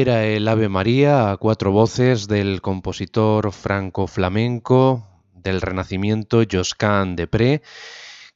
Era 0.00 0.24
el 0.24 0.46
Ave 0.46 0.68
María 0.68 1.32
a 1.32 1.36
cuatro 1.38 1.72
voces 1.72 2.28
del 2.28 2.62
compositor 2.62 3.50
franco-flamenco 3.50 5.04
del 5.34 5.60
Renacimiento 5.60 6.44
Josquin 6.48 7.16
Depré, 7.16 7.62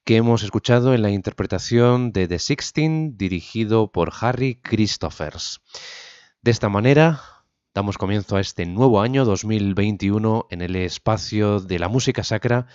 que 0.04 0.16
hemos 0.16 0.42
escuchado 0.42 0.92
en 0.92 1.02
la 1.02 1.10
interpretación 1.10 2.10
de 2.10 2.26
The 2.26 2.40
Sixteen, 2.40 3.16
dirigido 3.16 3.92
por 3.92 4.12
Harry 4.20 4.56
Christophers. 4.56 5.60
De 6.42 6.50
esta 6.50 6.68
manera, 6.68 7.20
damos 7.72 7.96
comienzo 7.96 8.34
a 8.34 8.40
este 8.40 8.66
nuevo 8.66 9.00
año 9.00 9.24
2021 9.24 10.48
en 10.50 10.62
el 10.62 10.74
espacio 10.74 11.60
de 11.60 11.78
la 11.78 11.86
música 11.86 12.24
sacra, 12.24 12.66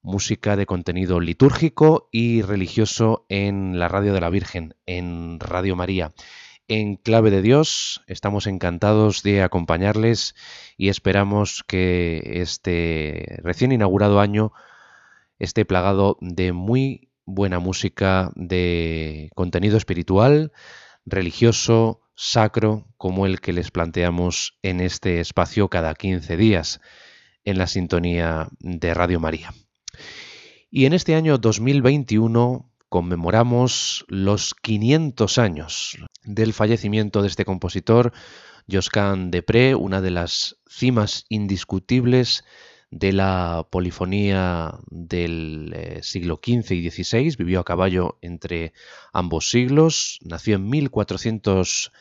música 0.00 0.56
de 0.56 0.64
contenido 0.64 1.20
litúrgico 1.20 2.08
y 2.10 2.40
religioso 2.40 3.26
en 3.28 3.78
la 3.78 3.88
Radio 3.88 4.14
de 4.14 4.22
la 4.22 4.30
Virgen, 4.30 4.74
en 4.86 5.38
Radio 5.38 5.76
María 5.76 6.14
en 6.68 6.96
Clave 6.96 7.30
de 7.30 7.42
Dios. 7.42 8.02
Estamos 8.06 8.46
encantados 8.46 9.22
de 9.22 9.42
acompañarles 9.42 10.34
y 10.76 10.88
esperamos 10.88 11.62
que 11.66 12.40
este 12.40 13.38
recién 13.42 13.72
inaugurado 13.72 14.20
año 14.20 14.52
esté 15.38 15.64
plagado 15.64 16.16
de 16.20 16.52
muy 16.52 17.10
buena 17.24 17.58
música, 17.58 18.30
de 18.34 19.30
contenido 19.34 19.76
espiritual, 19.76 20.52
religioso, 21.04 22.00
sacro, 22.14 22.86
como 22.96 23.26
el 23.26 23.40
que 23.40 23.52
les 23.52 23.70
planteamos 23.70 24.58
en 24.62 24.80
este 24.80 25.20
espacio 25.20 25.68
cada 25.68 25.94
15 25.94 26.36
días 26.36 26.80
en 27.44 27.58
la 27.58 27.66
sintonía 27.66 28.48
de 28.60 28.94
Radio 28.94 29.20
María. 29.20 29.52
Y 30.70 30.86
en 30.86 30.92
este 30.92 31.14
año 31.14 31.38
2021 31.38 32.70
conmemoramos 32.88 34.04
los 34.08 34.54
500 34.54 35.38
años 35.38 35.98
del 36.24 36.52
fallecimiento 36.52 37.22
de 37.22 37.28
este 37.28 37.44
compositor, 37.44 38.12
Josquin 38.70 39.30
Depré, 39.30 39.74
una 39.74 40.00
de 40.00 40.10
las 40.10 40.56
cimas 40.68 41.24
indiscutibles 41.28 42.44
de 42.90 43.12
la 43.12 43.66
polifonía 43.70 44.78
del 44.88 45.72
eh, 45.74 45.98
siglo 46.02 46.40
XV 46.42 46.72
y 46.72 46.90
XVI, 46.90 47.36
vivió 47.36 47.60
a 47.60 47.64
caballo 47.64 48.18
entre 48.22 48.72
ambos 49.12 49.50
siglos, 49.50 50.18
nació 50.22 50.56
en 50.56 50.68
1400 50.68 51.92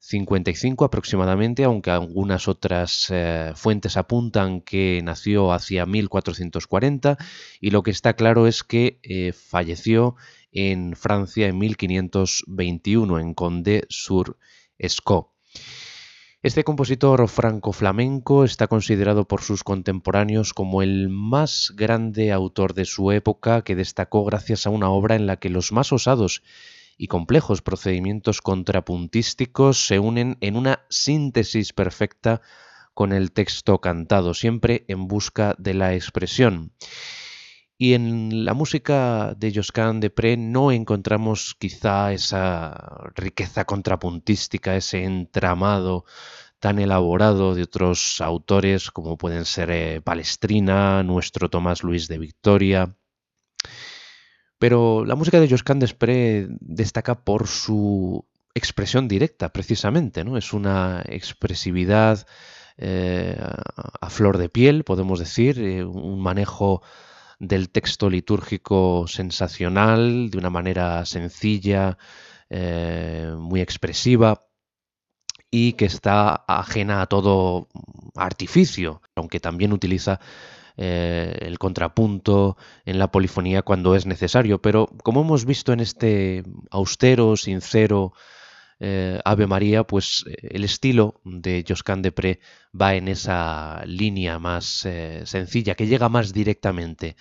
55 0.00 0.84
aproximadamente, 0.86 1.62
aunque 1.64 1.90
algunas 1.90 2.48
otras 2.48 3.08
eh, 3.10 3.52
fuentes 3.54 3.98
apuntan 3.98 4.62
que 4.62 5.00
nació 5.04 5.52
hacia 5.52 5.84
1440 5.84 7.18
y 7.60 7.70
lo 7.70 7.82
que 7.82 7.90
está 7.90 8.14
claro 8.14 8.46
es 8.46 8.64
que 8.64 8.98
eh, 9.02 9.32
falleció 9.32 10.16
en 10.52 10.96
Francia 10.96 11.46
en 11.48 11.58
1521 11.58 13.20
en 13.20 13.34
Condé-sur-Escaut. 13.34 15.28
Este 16.42 16.64
compositor 16.64 17.28
franco-flamenco 17.28 18.44
está 18.44 18.66
considerado 18.66 19.28
por 19.28 19.42
sus 19.42 19.62
contemporáneos 19.62 20.54
como 20.54 20.80
el 20.80 21.10
más 21.10 21.74
grande 21.76 22.32
autor 22.32 22.72
de 22.72 22.86
su 22.86 23.12
época 23.12 23.60
que 23.60 23.76
destacó 23.76 24.24
gracias 24.24 24.66
a 24.66 24.70
una 24.70 24.88
obra 24.88 25.16
en 25.16 25.26
la 25.26 25.36
que 25.36 25.50
los 25.50 25.70
más 25.70 25.92
osados 25.92 26.42
y 27.00 27.06
complejos 27.06 27.62
procedimientos 27.62 28.42
contrapuntísticos 28.42 29.86
se 29.86 29.98
unen 29.98 30.36
en 30.42 30.54
una 30.54 30.84
síntesis 30.90 31.72
perfecta 31.72 32.42
con 32.92 33.14
el 33.14 33.32
texto 33.32 33.80
cantado, 33.80 34.34
siempre 34.34 34.84
en 34.86 35.08
busca 35.08 35.54
de 35.56 35.72
la 35.72 35.94
expresión. 35.94 36.74
Y 37.78 37.94
en 37.94 38.44
la 38.44 38.52
música 38.52 39.32
de 39.34 39.50
Josquin 39.50 40.00
Depré 40.00 40.36
no 40.36 40.72
encontramos 40.72 41.56
quizá 41.58 42.12
esa 42.12 43.08
riqueza 43.14 43.64
contrapuntística, 43.64 44.76
ese 44.76 45.04
entramado 45.04 46.04
tan 46.58 46.78
elaborado 46.80 47.54
de 47.54 47.62
otros 47.62 48.20
autores 48.20 48.90
como 48.90 49.16
pueden 49.16 49.46
ser 49.46 49.70
eh, 49.70 50.02
Palestrina, 50.02 51.02
nuestro 51.02 51.48
Tomás 51.48 51.82
Luis 51.82 52.08
de 52.08 52.18
Victoria. 52.18 52.94
Pero 54.60 55.06
la 55.06 55.14
música 55.14 55.40
de 55.40 55.48
Josquin 55.48 55.78
Desprez 55.78 56.46
destaca 56.60 57.24
por 57.24 57.48
su 57.48 58.26
expresión 58.54 59.08
directa, 59.08 59.54
precisamente, 59.54 60.22
¿no? 60.22 60.36
Es 60.36 60.52
una 60.52 61.02
expresividad 61.06 62.26
eh, 62.76 63.40
a 64.00 64.10
flor 64.10 64.36
de 64.36 64.50
piel, 64.50 64.84
podemos 64.84 65.18
decir, 65.18 65.58
eh, 65.58 65.82
un 65.82 66.20
manejo 66.20 66.82
del 67.38 67.70
texto 67.70 68.10
litúrgico 68.10 69.06
sensacional, 69.08 70.28
de 70.28 70.36
una 70.36 70.50
manera 70.50 71.06
sencilla, 71.06 71.96
muy 72.50 73.60
expresiva 73.60 74.44
y 75.50 75.72
que 75.74 75.86
está 75.86 76.44
ajena 76.46 77.00
a 77.00 77.06
todo 77.06 77.68
artificio, 78.14 79.00
aunque 79.14 79.40
también 79.40 79.72
utiliza 79.72 80.20
eh, 80.82 81.36
el 81.40 81.58
contrapunto 81.58 82.56
en 82.86 82.98
la 82.98 83.10
polifonía 83.10 83.60
cuando 83.60 83.94
es 83.94 84.06
necesario. 84.06 84.62
Pero 84.62 84.88
como 85.02 85.20
hemos 85.20 85.44
visto 85.44 85.74
en 85.74 85.80
este 85.80 86.42
austero, 86.70 87.36
sincero 87.36 88.14
eh, 88.78 89.20
Ave 89.26 89.46
María, 89.46 89.84
pues 89.84 90.24
eh, 90.26 90.48
el 90.52 90.64
estilo 90.64 91.20
de 91.24 91.66
Josquin 91.68 92.00
Depré 92.00 92.40
va 92.72 92.94
en 92.94 93.08
esa 93.08 93.82
línea 93.84 94.38
más 94.38 94.88
sencilla, 95.24 95.74
que 95.74 95.86
llega 95.86 96.08
más 96.08 96.32
directamente 96.32 97.14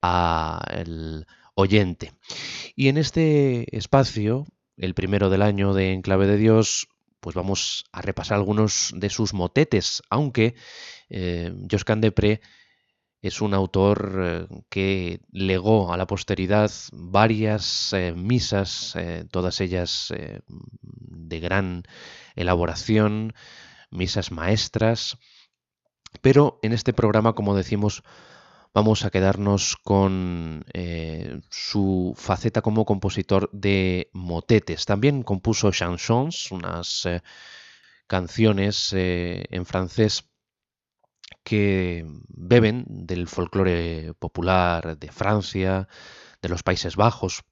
al 0.00 1.26
oyente. 1.54 2.12
Y 2.76 2.86
en 2.86 2.98
este 2.98 3.76
espacio, 3.76 4.46
el 4.76 4.94
primero 4.94 5.28
del 5.28 5.42
año 5.42 5.74
de 5.74 5.92
Enclave 5.92 6.28
de 6.28 6.36
Dios, 6.36 6.86
pues 7.18 7.34
vamos 7.34 7.84
a 7.90 8.00
repasar 8.00 8.36
algunos 8.36 8.92
de 8.94 9.10
sus 9.10 9.34
motetes, 9.34 10.02
aunque 10.08 10.54
eh, 11.08 11.52
Josquin 11.70 12.00
Depré 12.00 12.40
es 13.22 13.40
un 13.40 13.54
autor 13.54 14.20
eh, 14.22 14.46
que 14.68 15.20
legó 15.30 15.92
a 15.92 15.96
la 15.96 16.06
posteridad 16.06 16.70
varias 16.92 17.92
eh, 17.92 18.12
misas, 18.12 18.94
todas 19.30 19.60
ellas 19.60 20.12
de 20.48 21.40
gran 21.40 21.84
elaboración, 22.36 23.32
misas 23.90 24.30
maestras, 24.32 25.18
pero 26.20 26.58
en 26.62 26.72
este 26.72 26.92
programa, 26.92 27.34
como 27.34 27.56
decimos, 27.56 28.02
vamos 28.74 29.04
a 29.04 29.10
quedarnos 29.10 29.76
con 29.76 30.64
eh, 30.72 31.40
su 31.50 32.14
faceta 32.16 32.62
como 32.62 32.84
compositor 32.84 33.50
de 33.52 34.10
motetes. 34.12 34.84
También 34.84 35.22
compuso 35.22 35.70
chansons, 35.70 36.50
unas 36.50 37.06
eh, 37.06 37.22
canciones 38.06 38.92
eh, 38.92 39.44
en 39.50 39.66
francés 39.66 40.28
que 41.42 42.06
beben 42.28 42.84
del 42.88 43.26
folclore 43.28 44.14
popular 44.18 44.98
de 44.98 45.10
Francia, 45.10 45.88
de 46.40 46.48
los 46.48 46.62
Países 46.62 46.96
Bajos, 46.96 47.42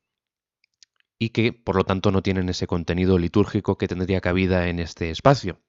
y 1.19 1.31
que 1.31 1.53
por 1.53 1.77
lo 1.77 1.85
tanto 1.85 2.11
no 2.11 2.23
tienen 2.23 2.49
ese 2.49 2.67
contenido 2.67 3.19
litúrgico 3.19 3.77
que 3.77 3.89
tendría 3.89 4.21
cabida 4.21 4.69
en 4.69 4.79
este 4.79 5.11
espacio. 5.11 5.61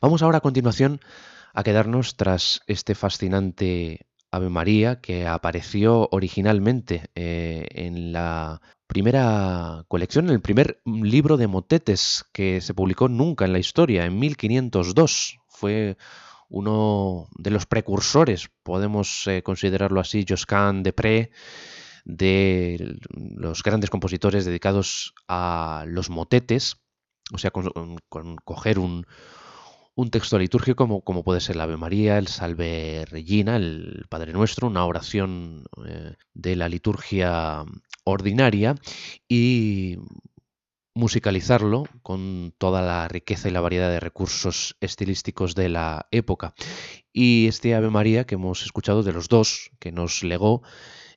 Vamos 0.00 0.22
ahora 0.22 0.38
a 0.38 0.42
continuación 0.42 1.00
a 1.54 1.62
quedarnos 1.62 2.16
tras 2.16 2.60
este 2.66 2.94
fascinante 2.94 4.06
Ave 4.30 4.48
María 4.48 5.00
que 5.00 5.26
apareció 5.26 6.08
originalmente 6.10 7.10
eh, 7.14 7.66
en 7.70 8.12
la 8.12 8.60
primera 8.86 9.84
colección, 9.88 10.26
en 10.26 10.34
el 10.34 10.40
primer 10.40 10.80
libro 10.84 11.36
de 11.36 11.46
motetes 11.46 12.24
que 12.32 12.60
se 12.60 12.74
publicó 12.74 13.08
nunca 13.08 13.44
en 13.44 13.52
la 13.52 13.58
historia, 13.58 14.04
en 14.04 14.18
1502. 14.18 15.38
Fue 15.48 15.96
uno 16.52 17.28
de 17.38 17.50
los 17.50 17.64
precursores, 17.66 18.50
podemos 18.62 19.26
eh, 19.26 19.42
considerarlo 19.42 20.00
así, 20.00 20.24
Josquin 20.28 20.82
de 20.82 20.92
Pré, 20.92 21.30
de 22.04 22.98
los 23.08 23.62
grandes 23.62 23.88
compositores 23.88 24.44
dedicados 24.44 25.14
a 25.28 25.84
los 25.88 26.10
motetes, 26.10 26.76
o 27.32 27.38
sea, 27.38 27.50
con 27.50 28.36
coger 28.44 28.78
un, 28.78 29.06
un 29.94 30.10
texto 30.10 30.38
litúrgico 30.38 30.76
como, 30.76 31.02
como, 31.02 31.22
puede 31.22 31.40
ser 31.40 31.56
la 31.56 31.64
Ave 31.64 31.76
María, 31.76 32.18
el 32.18 32.28
Salve 32.28 33.04
Regina, 33.06 33.56
el 33.56 34.04
Padre 34.08 34.32
Nuestro, 34.32 34.68
una 34.68 34.84
oración 34.84 35.64
eh, 35.86 36.14
de 36.34 36.56
la 36.56 36.68
liturgia 36.68 37.64
ordinaria 38.04 38.74
y 39.28 39.96
musicalizarlo 40.94 41.84
con 42.02 42.54
toda 42.58 42.82
la 42.82 43.08
riqueza 43.08 43.48
y 43.48 43.52
la 43.52 43.60
variedad 43.60 43.90
de 43.90 44.00
recursos 44.00 44.76
estilísticos 44.80 45.54
de 45.54 45.68
la 45.68 46.06
época. 46.10 46.54
Y 47.12 47.46
este 47.48 47.74
Ave 47.74 47.90
María 47.90 48.24
que 48.24 48.34
hemos 48.34 48.62
escuchado 48.62 49.02
de 49.02 49.12
los 49.12 49.28
dos 49.28 49.70
que 49.78 49.92
nos 49.92 50.22
legó, 50.22 50.62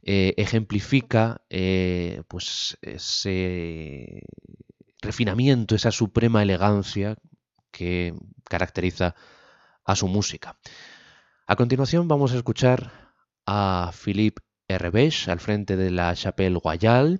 eh, 0.02 0.34
ejemplifica 0.38 1.42
eh, 1.50 2.22
pues 2.28 2.78
ese 2.82 4.22
refinamiento, 5.02 5.76
esa 5.76 5.92
suprema 5.92 6.44
elegancia 6.44 7.18
que 7.72 8.14
caracteriza 8.44 9.16
a 9.84 9.96
su 9.96 10.08
música. 10.08 10.58
A 11.48 11.56
continuación 11.56 12.08
vamos 12.08 12.34
a 12.34 12.38
escuchar 12.38 13.14
a 13.46 13.92
Philippe 13.94 14.42
Herbesch 14.68 15.28
al 15.28 15.40
frente 15.40 15.76
de 15.76 15.92
la 15.92 16.16
Chapelle 16.16 16.60
Royale 16.64 17.20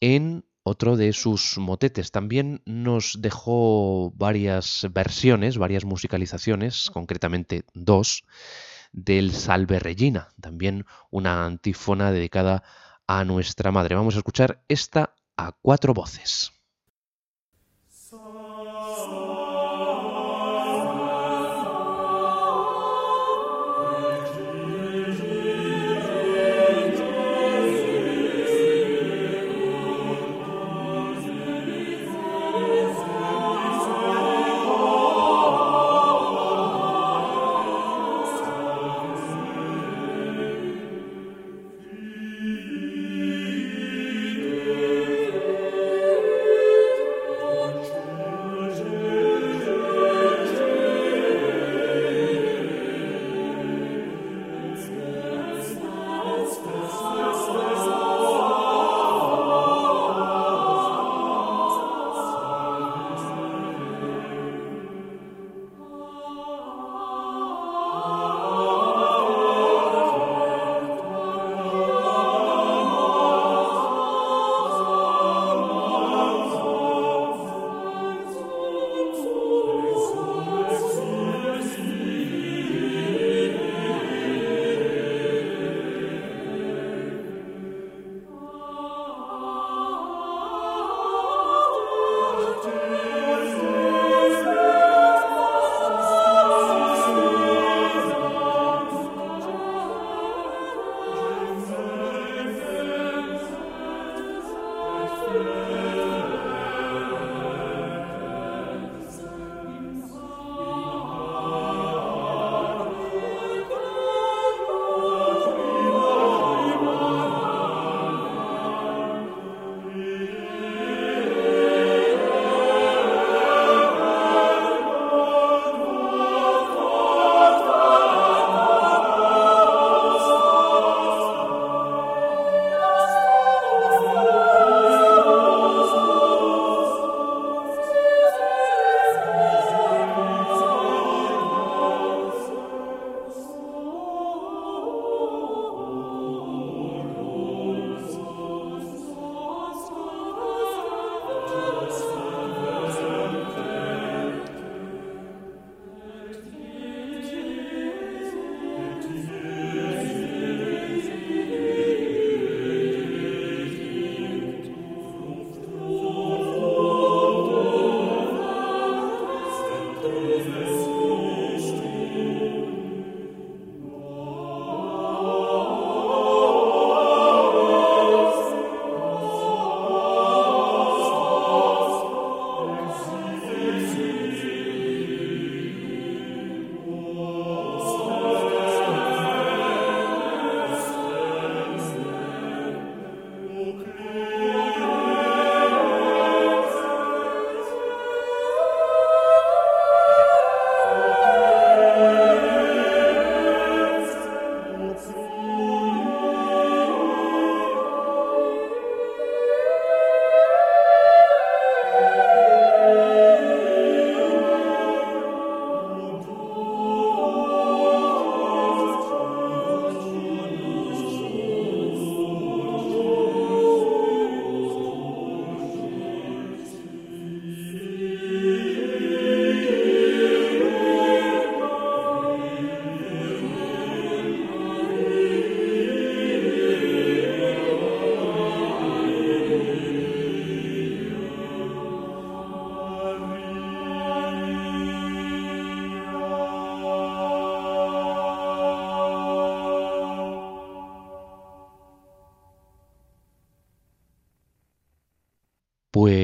en 0.00 0.44
otro 0.70 0.96
de 0.96 1.12
sus 1.12 1.58
motetes. 1.58 2.12
También 2.12 2.62
nos 2.64 3.16
dejó 3.20 4.12
varias 4.12 4.86
versiones, 4.92 5.58
varias 5.58 5.84
musicalizaciones, 5.84 6.90
concretamente 6.90 7.64
dos, 7.74 8.24
del 8.92 9.32
Salve 9.32 9.78
Regina, 9.78 10.28
también 10.40 10.86
una 11.10 11.44
antífona 11.44 12.12
dedicada 12.12 12.62
a 13.06 13.24
nuestra 13.24 13.72
madre. 13.72 13.96
Vamos 13.96 14.14
a 14.14 14.18
escuchar 14.18 14.62
esta 14.68 15.14
a 15.36 15.52
cuatro 15.60 15.92
voces. 15.92 16.52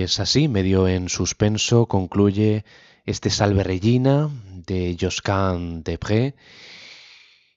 Así, 0.07 0.47
medio 0.47 0.87
en 0.87 1.09
suspenso, 1.09 1.87
concluye 1.87 2.65
este 3.07 3.29
Salve 3.29 3.65
Regina 3.65 4.31
de 4.67 4.97
Josquin 4.99 5.83
Depré 5.83 6.37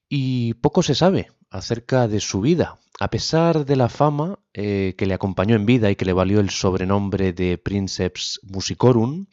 y 0.09 0.55
poco 0.55 0.81
se 0.81 0.95
sabe 0.95 1.31
acerca 1.51 2.07
de 2.07 2.19
su 2.19 2.41
vida. 2.41 2.79
A 2.99 3.11
pesar 3.11 3.65
de 3.65 3.75
la 3.75 3.87
fama 3.87 4.39
eh, 4.53 4.95
que 4.97 5.05
le 5.05 5.13
acompañó 5.13 5.55
en 5.55 5.67
vida 5.67 5.91
y 5.91 5.95
que 5.95 6.05
le 6.05 6.13
valió 6.13 6.39
el 6.39 6.49
sobrenombre 6.49 7.33
de 7.33 7.59
Princeps 7.59 8.39
Musicorum, 8.41 9.27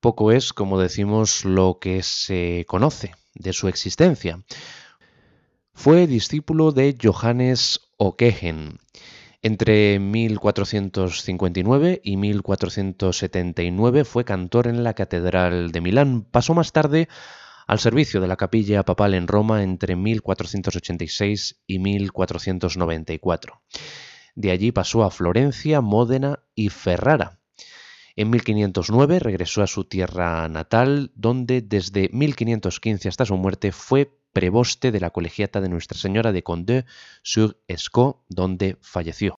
poco 0.00 0.32
es, 0.32 0.54
como 0.54 0.80
decimos, 0.80 1.44
lo 1.44 1.78
que 1.80 2.02
se 2.02 2.64
conoce 2.66 3.14
de 3.34 3.52
su 3.52 3.68
existencia. 3.68 4.42
Fue 5.74 6.06
discípulo 6.06 6.72
de 6.72 6.96
Johannes 7.00 7.80
Ockeghen. 7.98 8.78
Entre 9.44 9.98
1459 9.98 12.00
y 12.04 12.16
1479 12.16 14.04
fue 14.04 14.24
cantor 14.24 14.68
en 14.68 14.84
la 14.84 14.94
Catedral 14.94 15.72
de 15.72 15.80
Milán. 15.80 16.22
Pasó 16.22 16.54
más 16.54 16.70
tarde 16.70 17.08
al 17.66 17.80
servicio 17.80 18.20
de 18.20 18.28
la 18.28 18.36
capilla 18.36 18.84
papal 18.84 19.14
en 19.14 19.26
Roma 19.26 19.64
entre 19.64 19.96
1486 19.96 21.60
y 21.66 21.80
1494. 21.80 23.62
De 24.36 24.52
allí 24.52 24.70
pasó 24.70 25.02
a 25.02 25.10
Florencia, 25.10 25.80
Módena 25.80 26.38
y 26.54 26.68
Ferrara. 26.68 27.40
En 28.14 28.30
1509 28.30 29.18
regresó 29.18 29.64
a 29.64 29.66
su 29.66 29.86
tierra 29.86 30.48
natal, 30.48 31.10
donde 31.16 31.62
desde 31.62 32.10
1515 32.12 33.08
hasta 33.08 33.24
su 33.24 33.36
muerte 33.36 33.72
fue 33.72 34.21
preboste 34.32 34.90
de 34.90 35.00
la 35.00 35.10
colegiata 35.10 35.60
de 35.60 35.68
Nuestra 35.68 35.98
Señora 35.98 36.32
de 36.32 36.42
Condé-sur-Escaut, 36.42 38.22
donde 38.28 38.76
falleció. 38.80 39.36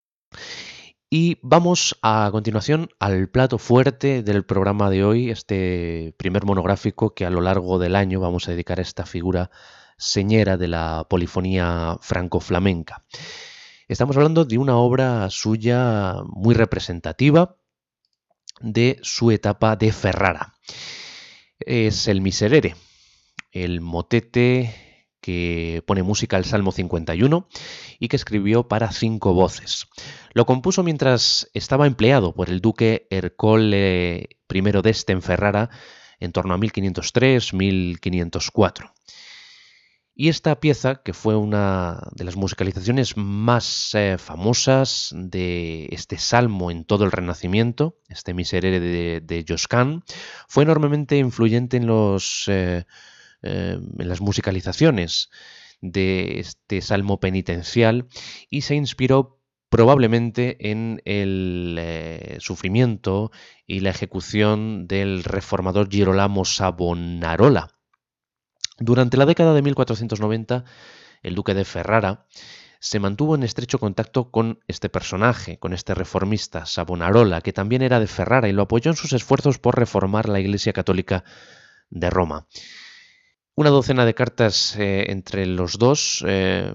Y 1.10 1.38
vamos 1.42 1.96
a 2.02 2.28
continuación 2.32 2.88
al 2.98 3.28
plato 3.28 3.58
fuerte 3.58 4.22
del 4.22 4.44
programa 4.44 4.90
de 4.90 5.04
hoy, 5.04 5.30
este 5.30 6.14
primer 6.16 6.44
monográfico 6.44 7.14
que 7.14 7.24
a 7.24 7.30
lo 7.30 7.40
largo 7.40 7.78
del 7.78 7.94
año 7.94 8.18
vamos 8.18 8.48
a 8.48 8.50
dedicar 8.50 8.78
a 8.78 8.82
esta 8.82 9.06
figura 9.06 9.50
señera 9.96 10.56
de 10.56 10.68
la 10.68 11.06
polifonía 11.08 11.98
franco-flamenca. 12.00 13.04
Estamos 13.86 14.16
hablando 14.16 14.44
de 14.44 14.58
una 14.58 14.76
obra 14.76 15.28
suya 15.30 16.16
muy 16.26 16.54
representativa 16.54 17.56
de 18.60 18.98
su 19.02 19.30
etapa 19.30 19.76
de 19.76 19.92
Ferrara. 19.92 20.54
Es 21.60 22.08
el 22.08 22.22
Miserere, 22.22 22.74
el 23.54 23.80
motete 23.80 24.74
que 25.20 25.82
pone 25.86 26.02
música 26.02 26.36
al 26.36 26.44
Salmo 26.44 26.70
51 26.70 27.48
y 27.98 28.08
que 28.08 28.16
escribió 28.16 28.68
para 28.68 28.92
cinco 28.92 29.32
voces. 29.32 29.86
Lo 30.34 30.44
compuso 30.44 30.82
mientras 30.82 31.48
estaba 31.54 31.86
empleado 31.86 32.34
por 32.34 32.50
el 32.50 32.60
duque 32.60 33.06
Ercole 33.08 34.28
I 34.52 34.60
d'Este 34.82 35.12
en 35.12 35.22
Ferrara 35.22 35.70
en 36.20 36.32
torno 36.32 36.52
a 36.52 36.58
1503-1504. 36.58 38.92
Y 40.16 40.28
esta 40.28 40.60
pieza, 40.60 41.02
que 41.02 41.12
fue 41.12 41.34
una 41.34 42.08
de 42.12 42.22
las 42.24 42.36
musicalizaciones 42.36 43.16
más 43.16 43.90
eh, 43.94 44.16
famosas 44.18 45.12
de 45.12 45.88
este 45.90 46.18
salmo 46.18 46.70
en 46.70 46.84
todo 46.84 47.04
el 47.04 47.10
Renacimiento, 47.10 47.96
este 48.08 48.32
miserere 48.32 48.78
de, 48.78 49.20
de 49.20 49.44
fue 50.46 50.62
enormemente 50.62 51.16
influyente 51.16 51.78
en 51.78 51.86
los 51.86 52.44
eh, 52.46 52.84
eh, 53.44 53.78
en 53.98 54.08
las 54.08 54.20
musicalizaciones 54.20 55.30
de 55.82 56.40
este 56.40 56.80
salmo 56.80 57.20
penitencial 57.20 58.06
y 58.48 58.62
se 58.62 58.74
inspiró 58.74 59.38
probablemente 59.68 60.70
en 60.70 61.02
el 61.04 61.76
eh, 61.78 62.36
sufrimiento 62.40 63.32
y 63.66 63.80
la 63.80 63.90
ejecución 63.90 64.86
del 64.86 65.24
reformador 65.24 65.90
Girolamo 65.90 66.44
Savonarola. 66.44 67.70
Durante 68.78 69.16
la 69.16 69.26
década 69.26 69.52
de 69.52 69.62
1490, 69.62 70.64
el 71.22 71.34
duque 71.34 71.54
de 71.54 71.64
Ferrara 71.64 72.26
se 72.80 73.00
mantuvo 73.00 73.34
en 73.34 73.42
estrecho 73.42 73.78
contacto 73.78 74.30
con 74.30 74.60
este 74.68 74.88
personaje, 74.88 75.58
con 75.58 75.72
este 75.72 75.94
reformista, 75.94 76.66
Savonarola, 76.66 77.40
que 77.40 77.52
también 77.52 77.82
era 77.82 78.00
de 78.00 78.06
Ferrara 78.06 78.48
y 78.48 78.52
lo 78.52 78.62
apoyó 78.62 78.90
en 78.90 78.96
sus 78.96 79.12
esfuerzos 79.12 79.58
por 79.58 79.78
reformar 79.78 80.28
la 80.28 80.40
Iglesia 80.40 80.72
Católica 80.72 81.24
de 81.90 82.10
Roma. 82.10 82.46
Una 83.56 83.70
docena 83.70 84.04
de 84.04 84.14
cartas 84.14 84.74
eh, 84.76 85.12
entre 85.12 85.46
los 85.46 85.78
dos 85.78 86.24
eh, 86.26 86.74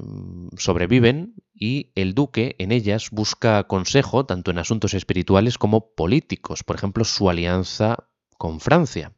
sobreviven 0.57 1.36
y 1.53 1.91
el 1.95 2.13
duque 2.13 2.55
en 2.57 2.71
ellas 2.71 3.09
busca 3.12 3.65
consejo 3.65 4.25
tanto 4.25 4.51
en 4.51 4.59
asuntos 4.59 4.93
espirituales 4.93 5.57
como 5.57 5.93
políticos, 5.93 6.63
por 6.63 6.77
ejemplo 6.77 7.03
su 7.03 7.29
alianza 7.29 8.07
con 8.38 8.62
Francia. 8.62 9.12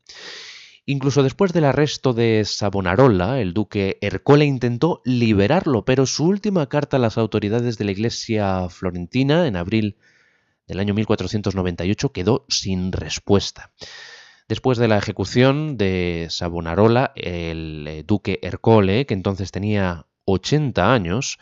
Incluso 0.87 1.21
después 1.21 1.53
del 1.53 1.65
arresto 1.65 2.13
de 2.13 2.43
Savonarola, 2.45 3.39
el 3.39 3.53
duque 3.53 3.99
Ercole 4.01 4.45
intentó 4.45 5.03
liberarlo, 5.05 5.85
pero 5.85 6.07
su 6.07 6.25
última 6.25 6.67
carta 6.67 6.97
a 6.97 6.99
las 6.99 7.19
autoridades 7.19 7.77
de 7.77 7.85
la 7.85 7.91
iglesia 7.91 8.69
florentina 8.69 9.45
en 9.45 9.55
abril 9.55 9.97
del 10.67 10.79
año 10.79 10.95
1498 10.95 12.11
quedó 12.11 12.45
sin 12.49 12.91
respuesta. 12.91 13.71
Después 14.51 14.77
de 14.77 14.89
la 14.89 14.97
ejecución 14.97 15.77
de 15.77 16.27
Savonarola, 16.29 17.13
el 17.15 17.87
eh, 17.87 18.03
duque 18.05 18.37
Ercole, 18.41 19.05
que 19.05 19.13
entonces 19.13 19.49
tenía 19.49 20.07
80 20.25 20.93
años, 20.93 21.39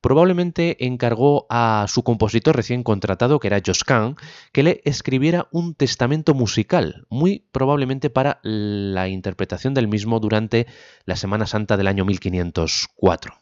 probablemente 0.00 0.86
encargó 0.86 1.46
a 1.50 1.84
su 1.88 2.02
compositor 2.04 2.56
recién 2.56 2.84
contratado, 2.84 3.38
que 3.38 3.48
era 3.48 3.60
Josquin, 3.62 4.16
que 4.50 4.62
le 4.62 4.80
escribiera 4.86 5.48
un 5.52 5.74
testamento 5.74 6.32
musical, 6.32 7.06
muy 7.10 7.46
probablemente 7.52 8.08
para 8.08 8.40
la 8.42 9.08
interpretación 9.08 9.74
del 9.74 9.86
mismo 9.86 10.18
durante 10.18 10.66
la 11.04 11.16
Semana 11.16 11.46
Santa 11.46 11.76
del 11.76 11.86
año 11.86 12.06
1504. 12.06 13.34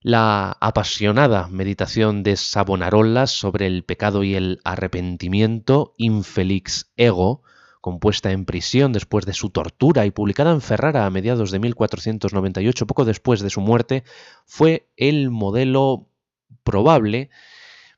La 0.00 0.56
apasionada 0.60 1.46
meditación 1.46 2.24
de 2.24 2.34
Savonarola 2.34 3.28
sobre 3.28 3.68
el 3.68 3.84
pecado 3.84 4.24
y 4.24 4.34
el 4.34 4.58
arrepentimiento, 4.64 5.94
Infelix 5.96 6.90
Ego, 6.96 7.44
compuesta 7.82 8.30
en 8.30 8.46
prisión 8.46 8.92
después 8.92 9.26
de 9.26 9.34
su 9.34 9.50
tortura 9.50 10.06
y 10.06 10.12
publicada 10.12 10.52
en 10.52 10.62
Ferrara 10.62 11.04
a 11.04 11.10
mediados 11.10 11.50
de 11.50 11.58
1498, 11.58 12.86
poco 12.86 13.04
después 13.04 13.40
de 13.40 13.50
su 13.50 13.60
muerte, 13.60 14.04
fue 14.46 14.88
el 14.96 15.30
modelo 15.30 16.08
probable 16.62 17.28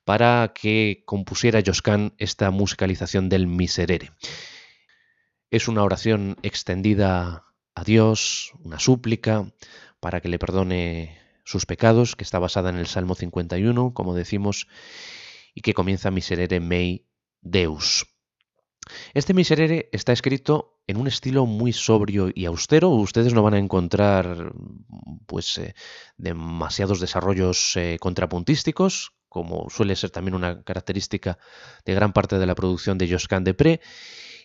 para 0.05 0.53
que 0.55 1.03
compusiera 1.05 1.63
Josquin 1.65 2.15
esta 2.17 2.51
musicalización 2.51 3.29
del 3.29 3.47
Miserere. 3.47 4.11
Es 5.51 5.69
una 5.69 5.85
oración 5.85 6.39
extendida 6.43 7.45
a 7.75 7.85
Dios, 7.85 8.55
una 8.61 8.79
súplica 8.79 9.53
para 10.01 10.23
que 10.23 10.29
le 10.29 10.39
perdone 10.39 11.19
sus 11.45 11.67
pecados, 11.67 12.17
que 12.17 12.25
está 12.25 12.39
basada 12.39 12.71
en 12.71 12.77
el 12.77 12.87
Salmo 12.87 13.15
51, 13.15 13.93
como 13.93 14.15
decimos, 14.15 14.67
y 15.55 15.61
que 15.61 15.75
comienza 15.75 16.11
Miserere 16.11 16.59
mei 16.59 17.05
Deus. 17.43 18.14
Este 19.15 19.35
Miserere 19.35 19.89
está 19.93 20.13
escrito 20.13 20.81
en 20.87 20.97
un 20.99 21.07
estilo 21.07 21.47
muy 21.47 21.73
sobrio 21.73 22.31
y 22.35 22.45
austero. 22.45 22.91
Ustedes 22.91 23.33
no 23.33 23.43
van 23.43 23.55
a 23.55 23.59
encontrar 23.59 24.53
pues 25.27 25.59
eh, 25.59 25.75
demasiados 26.17 27.01
desarrollos 27.01 27.77
eh, 27.77 27.97
contrapuntísticos, 28.01 29.13
como 29.29 29.69
suele 29.71 29.97
ser 29.97 30.11
también 30.11 30.35
una 30.35 30.63
característica 30.63 31.39
de 31.85 31.95
gran 31.95 32.13
parte 32.13 32.39
de 32.39 32.47
la 32.47 32.55
producción 32.55 32.99
de 32.99 33.11
Josquin 33.11 33.45
Depré, 33.45 33.81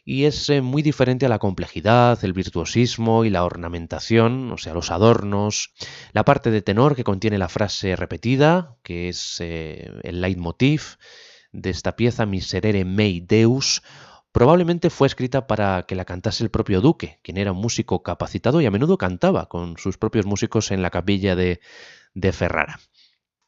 y 0.05 0.23
es 0.23 0.49
eh, 0.49 0.61
muy 0.61 0.81
diferente 0.81 1.25
a 1.25 1.29
la 1.29 1.39
complejidad, 1.39 2.23
el 2.23 2.33
virtuosismo 2.33 3.25
y 3.25 3.29
la 3.29 3.43
ornamentación, 3.43 4.51
o 4.51 4.57
sea, 4.57 4.73
los 4.73 4.89
adornos, 4.89 5.73
la 6.13 6.23
parte 6.25 6.49
de 6.49 6.61
tenor 6.61 6.95
que 6.95 7.03
contiene 7.03 7.37
la 7.37 7.49
frase 7.49 7.95
repetida, 7.95 8.77
que 8.81 9.09
es 9.09 9.39
el 9.41 10.21
leitmotiv 10.21 10.97
de 11.51 11.69
esta 11.69 11.95
pieza 11.95 12.25
Miserere 12.25 12.85
mei 12.85 13.19
Deus, 13.19 13.81
Probablemente 14.31 14.89
fue 14.89 15.07
escrita 15.07 15.47
para 15.47 15.83
que 15.87 15.95
la 15.95 16.05
cantase 16.05 16.43
el 16.43 16.51
propio 16.51 16.81
duque, 16.81 17.19
quien 17.23 17.37
era 17.37 17.51
un 17.51 17.59
músico 17.59 18.03
capacitado 18.03 18.61
y 18.61 18.65
a 18.65 18.71
menudo 18.71 18.97
cantaba 18.97 19.49
con 19.49 19.77
sus 19.77 19.97
propios 19.97 20.25
músicos 20.25 20.71
en 20.71 20.81
la 20.81 20.91
capilla 20.91 21.35
de, 21.35 21.59
de 22.13 22.31
Ferrara. 22.31 22.79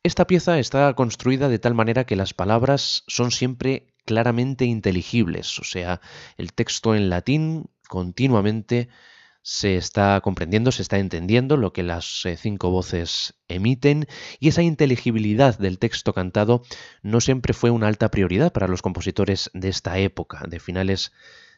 Esta 0.03 0.25
pieza 0.25 0.57
está 0.57 0.91
construida 0.95 1.47
de 1.47 1.59
tal 1.59 1.75
manera 1.75 2.05
que 2.05 2.15
las 2.15 2.33
palabras 2.33 3.03
son 3.05 3.29
siempre 3.29 3.93
claramente 4.05 4.65
inteligibles, 4.65 5.59
o 5.59 5.63
sea, 5.63 6.01
el 6.37 6.53
texto 6.53 6.95
en 6.95 7.09
latín 7.09 7.69
continuamente 7.87 8.89
se 9.43 9.75
está 9.75 10.19
comprendiendo, 10.21 10.71
se 10.71 10.81
está 10.81 10.99
entendiendo 10.99 11.57
lo 11.57 11.73
que 11.73 11.83
las 11.83 12.25
eh, 12.25 12.37
cinco 12.37 12.69
voces 12.69 13.33
emiten 13.47 14.07
y 14.39 14.49
esa 14.49 14.61
inteligibilidad 14.61 15.57
del 15.57 15.79
texto 15.79 16.13
cantado 16.13 16.61
no 17.01 17.21
siempre 17.21 17.53
fue 17.53 17.71
una 17.71 17.87
alta 17.87 18.11
prioridad 18.11 18.51
para 18.51 18.67
los 18.67 18.81
compositores 18.81 19.49
de 19.53 19.69
esta 19.69 19.97
época, 19.97 20.45
de 20.47 20.59
finales 20.59 21.11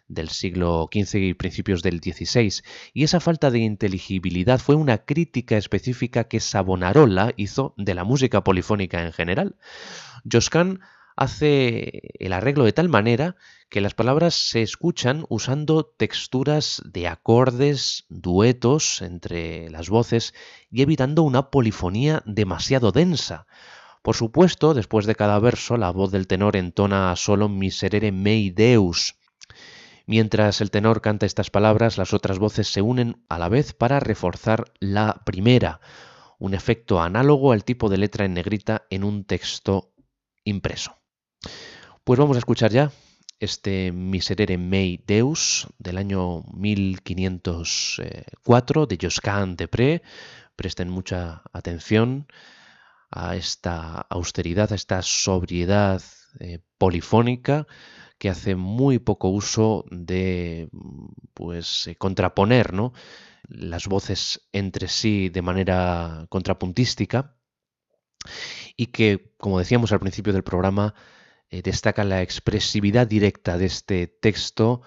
del 0.07 0.29
siglo 0.29 0.89
XV 0.91 1.15
y 1.15 1.33
principios 1.33 1.81
del 1.81 1.99
XVI, 1.99 2.61
y 2.93 3.03
esa 3.03 3.19
falta 3.19 3.51
de 3.51 3.59
inteligibilidad 3.59 4.59
fue 4.59 4.75
una 4.75 4.99
crítica 4.99 5.57
específica 5.57 6.25
que 6.25 6.39
Savonarola 6.39 7.33
hizo 7.37 7.73
de 7.77 7.95
la 7.95 8.03
música 8.03 8.43
polifónica 8.43 9.01
en 9.03 9.13
general. 9.13 9.55
Josquin 10.29 10.79
hace 11.15 12.01
el 12.19 12.33
arreglo 12.33 12.65
de 12.65 12.73
tal 12.73 12.89
manera 12.89 13.35
que 13.73 13.81
las 13.81 13.95
palabras 13.95 14.35
se 14.35 14.61
escuchan 14.61 15.25
usando 15.29 15.83
texturas 15.83 16.83
de 16.85 17.07
acordes, 17.07 18.05
duetos 18.07 19.01
entre 19.01 19.67
las 19.71 19.89
voces 19.89 20.35
y 20.69 20.83
evitando 20.83 21.23
una 21.23 21.49
polifonía 21.49 22.21
demasiado 22.27 22.91
densa. 22.91 23.47
Por 24.03 24.15
supuesto, 24.15 24.75
después 24.75 25.07
de 25.07 25.15
cada 25.15 25.39
verso, 25.39 25.77
la 25.77 25.89
voz 25.89 26.11
del 26.11 26.27
tenor 26.27 26.55
entona 26.55 27.15
solo 27.15 27.49
miserere 27.49 28.11
mei 28.11 28.51
deus. 28.51 29.15
Mientras 30.05 30.61
el 30.61 30.69
tenor 30.69 31.01
canta 31.01 31.25
estas 31.25 31.49
palabras, 31.49 31.97
las 31.97 32.13
otras 32.13 32.37
voces 32.37 32.67
se 32.67 32.83
unen 32.83 33.25
a 33.27 33.39
la 33.39 33.49
vez 33.49 33.73
para 33.73 33.99
reforzar 33.99 34.65
la 34.81 35.23
primera, 35.25 35.79
un 36.37 36.53
efecto 36.53 37.01
análogo 37.01 37.53
al 37.53 37.63
tipo 37.63 37.89
de 37.89 37.97
letra 37.97 38.25
en 38.25 38.35
negrita 38.35 38.85
en 38.91 39.03
un 39.03 39.25
texto 39.25 39.95
impreso. 40.43 40.95
Pues 42.03 42.19
vamos 42.19 42.35
a 42.35 42.39
escuchar 42.39 42.69
ya 42.69 42.91
este 43.43 43.91
Miserere 43.91 44.57
Mei 44.57 45.03
Deus 45.05 45.67
del 45.77 45.97
año 45.97 46.43
1504 46.53 48.85
de 48.85 48.97
Josquin 49.01 49.57
de 49.57 49.67
Pré. 49.67 50.01
Presten 50.55 50.89
mucha 50.89 51.41
atención 51.51 52.27
a 53.11 53.35
esta 53.35 53.99
austeridad, 54.09 54.71
a 54.71 54.75
esta 54.75 55.01
sobriedad 55.01 56.01
eh, 56.39 56.59
polifónica 56.77 57.67
que 58.17 58.29
hace 58.29 58.55
muy 58.55 58.99
poco 58.99 59.27
uso 59.27 59.83
de 59.91 60.69
pues 61.33 61.87
eh, 61.87 61.95
contraponer 61.95 62.71
¿no? 62.73 62.93
las 63.49 63.87
voces 63.87 64.47
entre 64.53 64.87
sí 64.87 65.27
de 65.27 65.41
manera 65.41 66.27
contrapuntística 66.29 67.35
y 68.77 68.85
que, 68.87 69.33
como 69.37 69.59
decíamos 69.59 69.91
al 69.91 69.99
principio 69.99 70.31
del 70.31 70.43
programa, 70.43 70.95
eh, 71.53 71.61
destaca 71.61 72.03
la 72.03 72.23
expresividad 72.23 73.05
directa 73.05 73.59
de 73.59 73.65
este 73.67 74.07
texto 74.07 74.81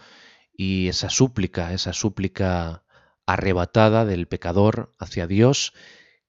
y 0.52 0.88
esa 0.88 1.10
súplica, 1.10 1.72
esa 1.72 1.92
súplica 1.92 2.82
arrebatada 3.24 4.04
del 4.04 4.26
pecador 4.26 4.92
hacia 4.98 5.28
Dios 5.28 5.74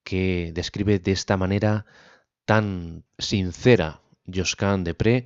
que 0.03 0.51
describe 0.53 0.99
de 0.99 1.11
esta 1.11 1.37
manera 1.37 1.87
tan 2.45 3.03
sincera 3.17 4.01
Josquin 4.31 4.83
de 4.83 4.93
Pré 4.93 5.25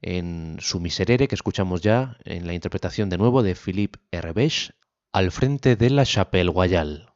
en 0.00 0.58
su 0.60 0.78
Miserere 0.78 1.26
que 1.26 1.34
escuchamos 1.34 1.80
ya 1.80 2.16
en 2.24 2.46
la 2.46 2.54
interpretación 2.54 3.10
de 3.10 3.18
nuevo 3.18 3.42
de 3.42 3.56
Philippe 3.56 3.98
Herbech 4.12 4.76
al 5.10 5.32
frente 5.32 5.74
de 5.74 5.90
la 5.90 6.04
Chapelle 6.04 6.52
Royale. 6.52 7.15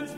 et 0.00 0.10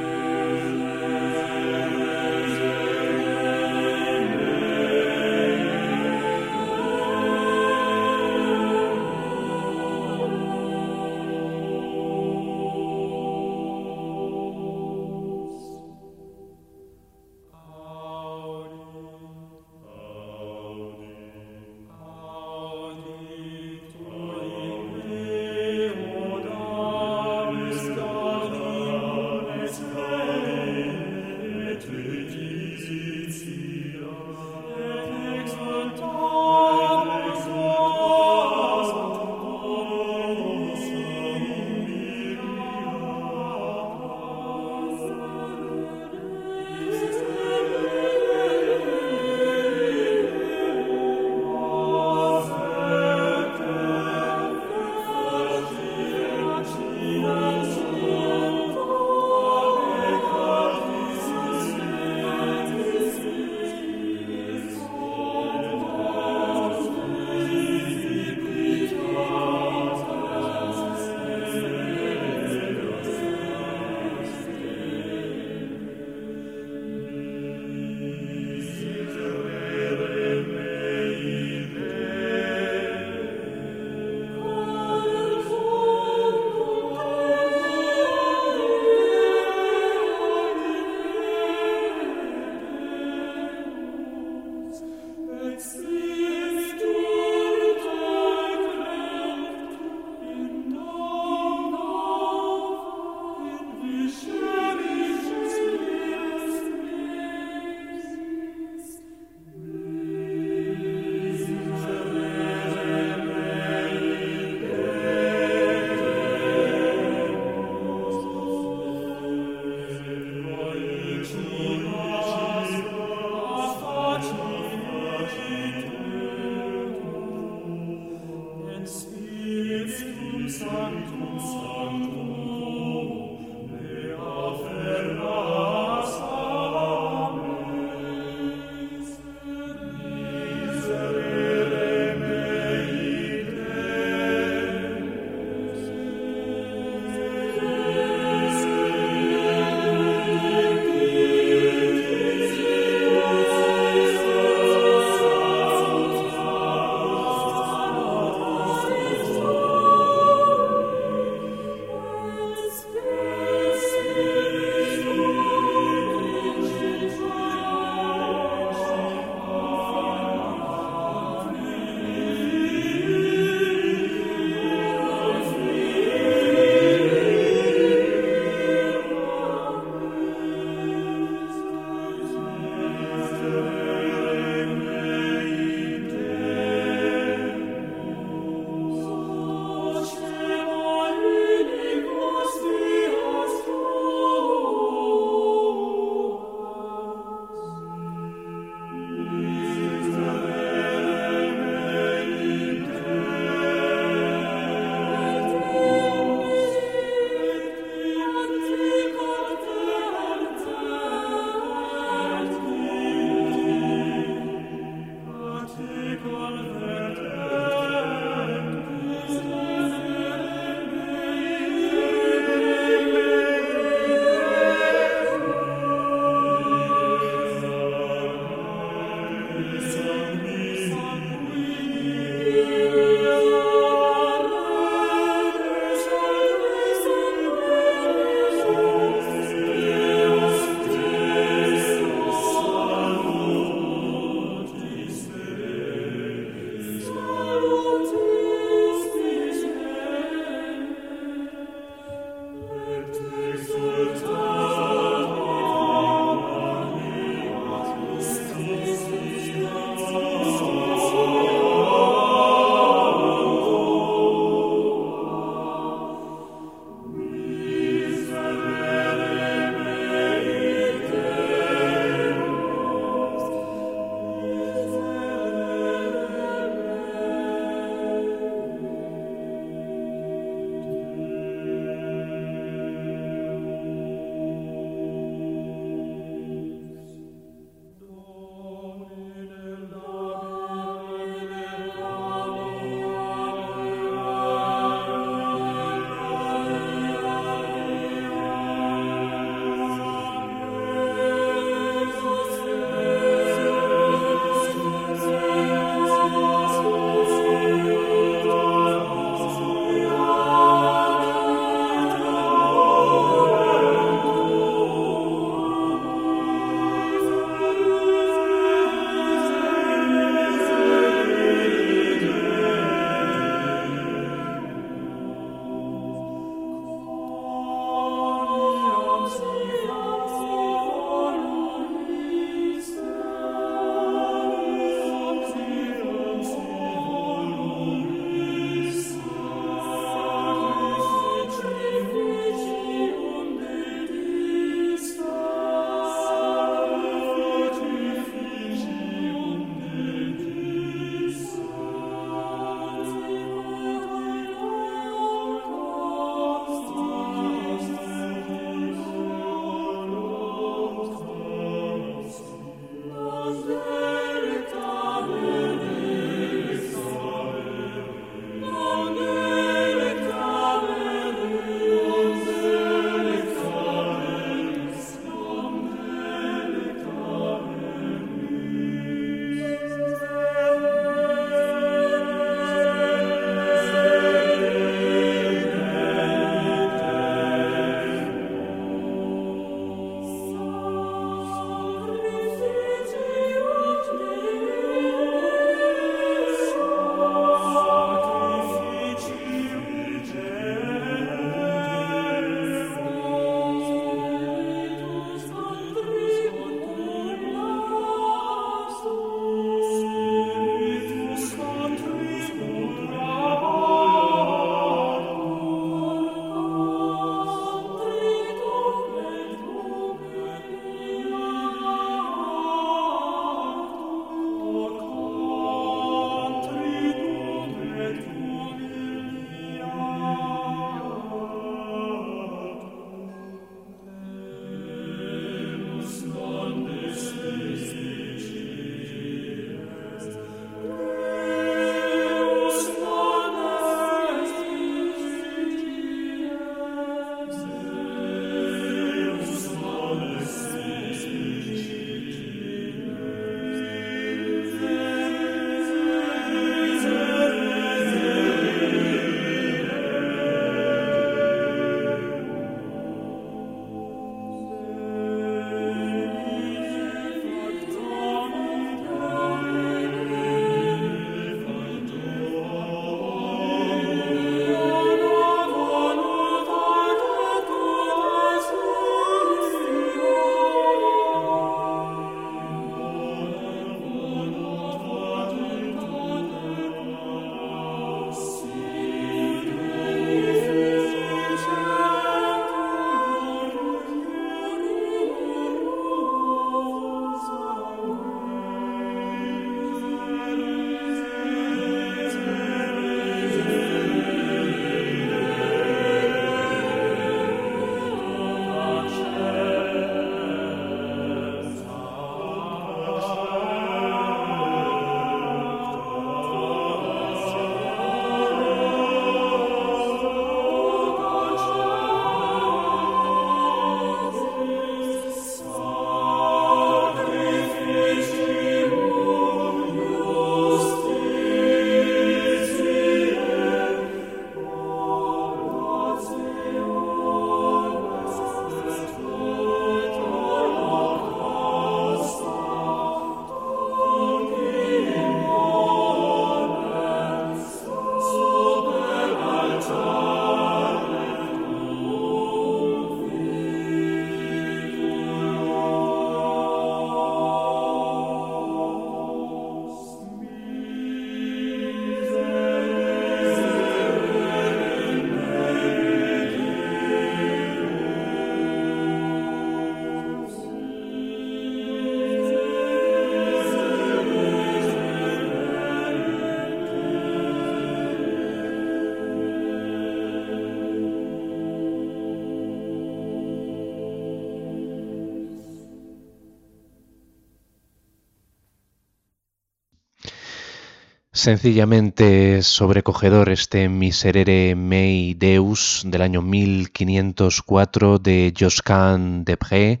Sencillamente 591.38 592.62
sobrecogedor 592.64 593.50
este 593.50 593.88
Miserere 593.88 594.74
Mei 594.74 595.34
Deus 595.34 596.02
del 596.04 596.22
año 596.22 596.42
1504 596.42 598.18
de 598.18 598.52
Josquin 598.58 599.44
de 599.44 599.56
Pré 599.56 600.00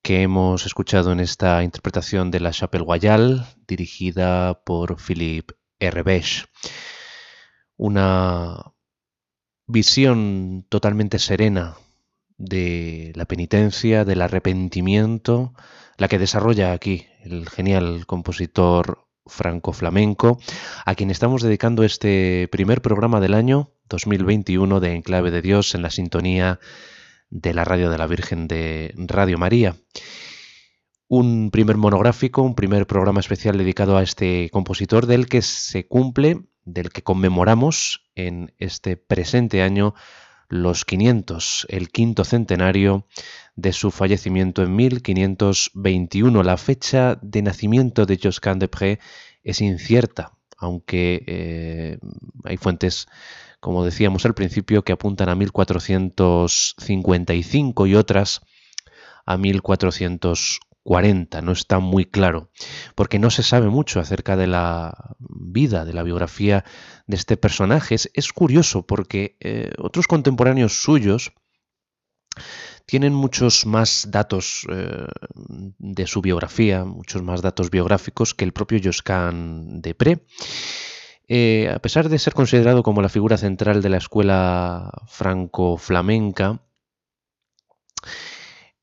que 0.00 0.22
hemos 0.22 0.64
escuchado 0.64 1.12
en 1.12 1.20
esta 1.20 1.62
interpretación 1.62 2.30
de 2.30 2.40
la 2.40 2.50
Chapelle 2.50 2.86
Royale 2.86 3.42
dirigida 3.68 4.64
por 4.64 4.98
Philippe 4.98 5.52
Herbech. 5.78 6.46
Una 7.76 8.72
visión 9.66 10.64
totalmente 10.70 11.18
serena 11.18 11.76
de 12.38 13.12
la 13.16 13.26
penitencia, 13.26 14.06
del 14.06 14.22
arrepentimiento, 14.22 15.52
la 15.98 16.08
que 16.08 16.18
desarrolla 16.18 16.72
aquí 16.72 17.06
el 17.22 17.50
genial 17.50 18.06
compositor 18.06 19.11
franco-flamenco, 19.26 20.38
a 20.84 20.94
quien 20.94 21.10
estamos 21.10 21.42
dedicando 21.42 21.84
este 21.84 22.48
primer 22.50 22.82
programa 22.82 23.20
del 23.20 23.34
año 23.34 23.72
2021 23.88 24.80
de 24.80 24.94
Enclave 24.94 25.30
de 25.30 25.42
Dios 25.42 25.74
en 25.74 25.82
la 25.82 25.90
sintonía 25.90 26.60
de 27.30 27.54
la 27.54 27.64
Radio 27.64 27.90
de 27.90 27.98
la 27.98 28.06
Virgen 28.06 28.48
de 28.48 28.94
Radio 28.96 29.38
María. 29.38 29.76
Un 31.08 31.50
primer 31.50 31.76
monográfico, 31.76 32.42
un 32.42 32.54
primer 32.54 32.86
programa 32.86 33.20
especial 33.20 33.58
dedicado 33.58 33.96
a 33.96 34.02
este 34.02 34.48
compositor 34.50 35.06
del 35.06 35.28
que 35.28 35.42
se 35.42 35.86
cumple, 35.86 36.40
del 36.64 36.90
que 36.90 37.02
conmemoramos 37.02 38.10
en 38.14 38.54
este 38.58 38.96
presente 38.96 39.62
año 39.62 39.94
los 40.52 40.84
500, 40.84 41.66
el 41.70 41.88
quinto 41.88 42.24
centenario 42.24 43.06
de 43.56 43.72
su 43.72 43.90
fallecimiento 43.90 44.62
en 44.62 44.76
1521. 44.76 46.42
La 46.42 46.58
fecha 46.58 47.18
de 47.22 47.40
nacimiento 47.40 48.04
de 48.04 48.20
Josquin 48.22 48.58
de 48.58 48.68
Pré 48.68 48.98
es 49.42 49.62
incierta, 49.62 50.32
aunque 50.58 51.24
eh, 51.26 51.96
hay 52.44 52.58
fuentes, 52.58 53.06
como 53.60 53.82
decíamos 53.82 54.26
al 54.26 54.34
principio, 54.34 54.82
que 54.82 54.92
apuntan 54.92 55.30
a 55.30 55.34
1455 55.34 57.86
y 57.86 57.94
otras 57.94 58.42
a 59.24 59.38
1440. 60.84 61.42
No 61.42 61.52
está 61.52 61.78
muy 61.78 62.04
claro, 62.04 62.50
porque 62.94 63.18
no 63.18 63.30
se 63.30 63.42
sabe 63.42 63.68
mucho 63.68 64.00
acerca 64.00 64.36
de 64.36 64.46
la 64.46 65.16
vida, 65.18 65.84
de 65.84 65.92
la 65.92 66.02
biografía 66.02 66.64
de 67.06 67.16
este 67.16 67.36
personaje. 67.36 67.94
Es, 67.94 68.32
curioso 68.32 68.86
porque 68.86 69.36
eh, 69.40 69.70
otros 69.78 70.06
contemporáneos 70.06 70.82
suyos 70.82 71.32
tienen 72.86 73.14
muchos 73.14 73.66
más 73.66 74.08
datos 74.10 74.66
eh, 74.70 75.06
de 75.78 76.06
su 76.06 76.20
biografía, 76.20 76.84
muchos 76.84 77.22
más 77.22 77.42
datos 77.42 77.70
biográficos 77.70 78.34
que 78.34 78.44
el 78.44 78.52
propio 78.52 78.80
Josquin 78.82 79.80
de 79.80 79.94
Pré. 79.94 80.24
Eh, 81.28 81.70
a 81.72 81.78
pesar 81.78 82.08
de 82.08 82.18
ser 82.18 82.34
considerado 82.34 82.82
como 82.82 83.00
la 83.00 83.08
figura 83.08 83.38
central 83.38 83.80
de 83.80 83.88
la 83.88 83.98
escuela 83.98 84.90
franco-flamenca, 85.06 86.60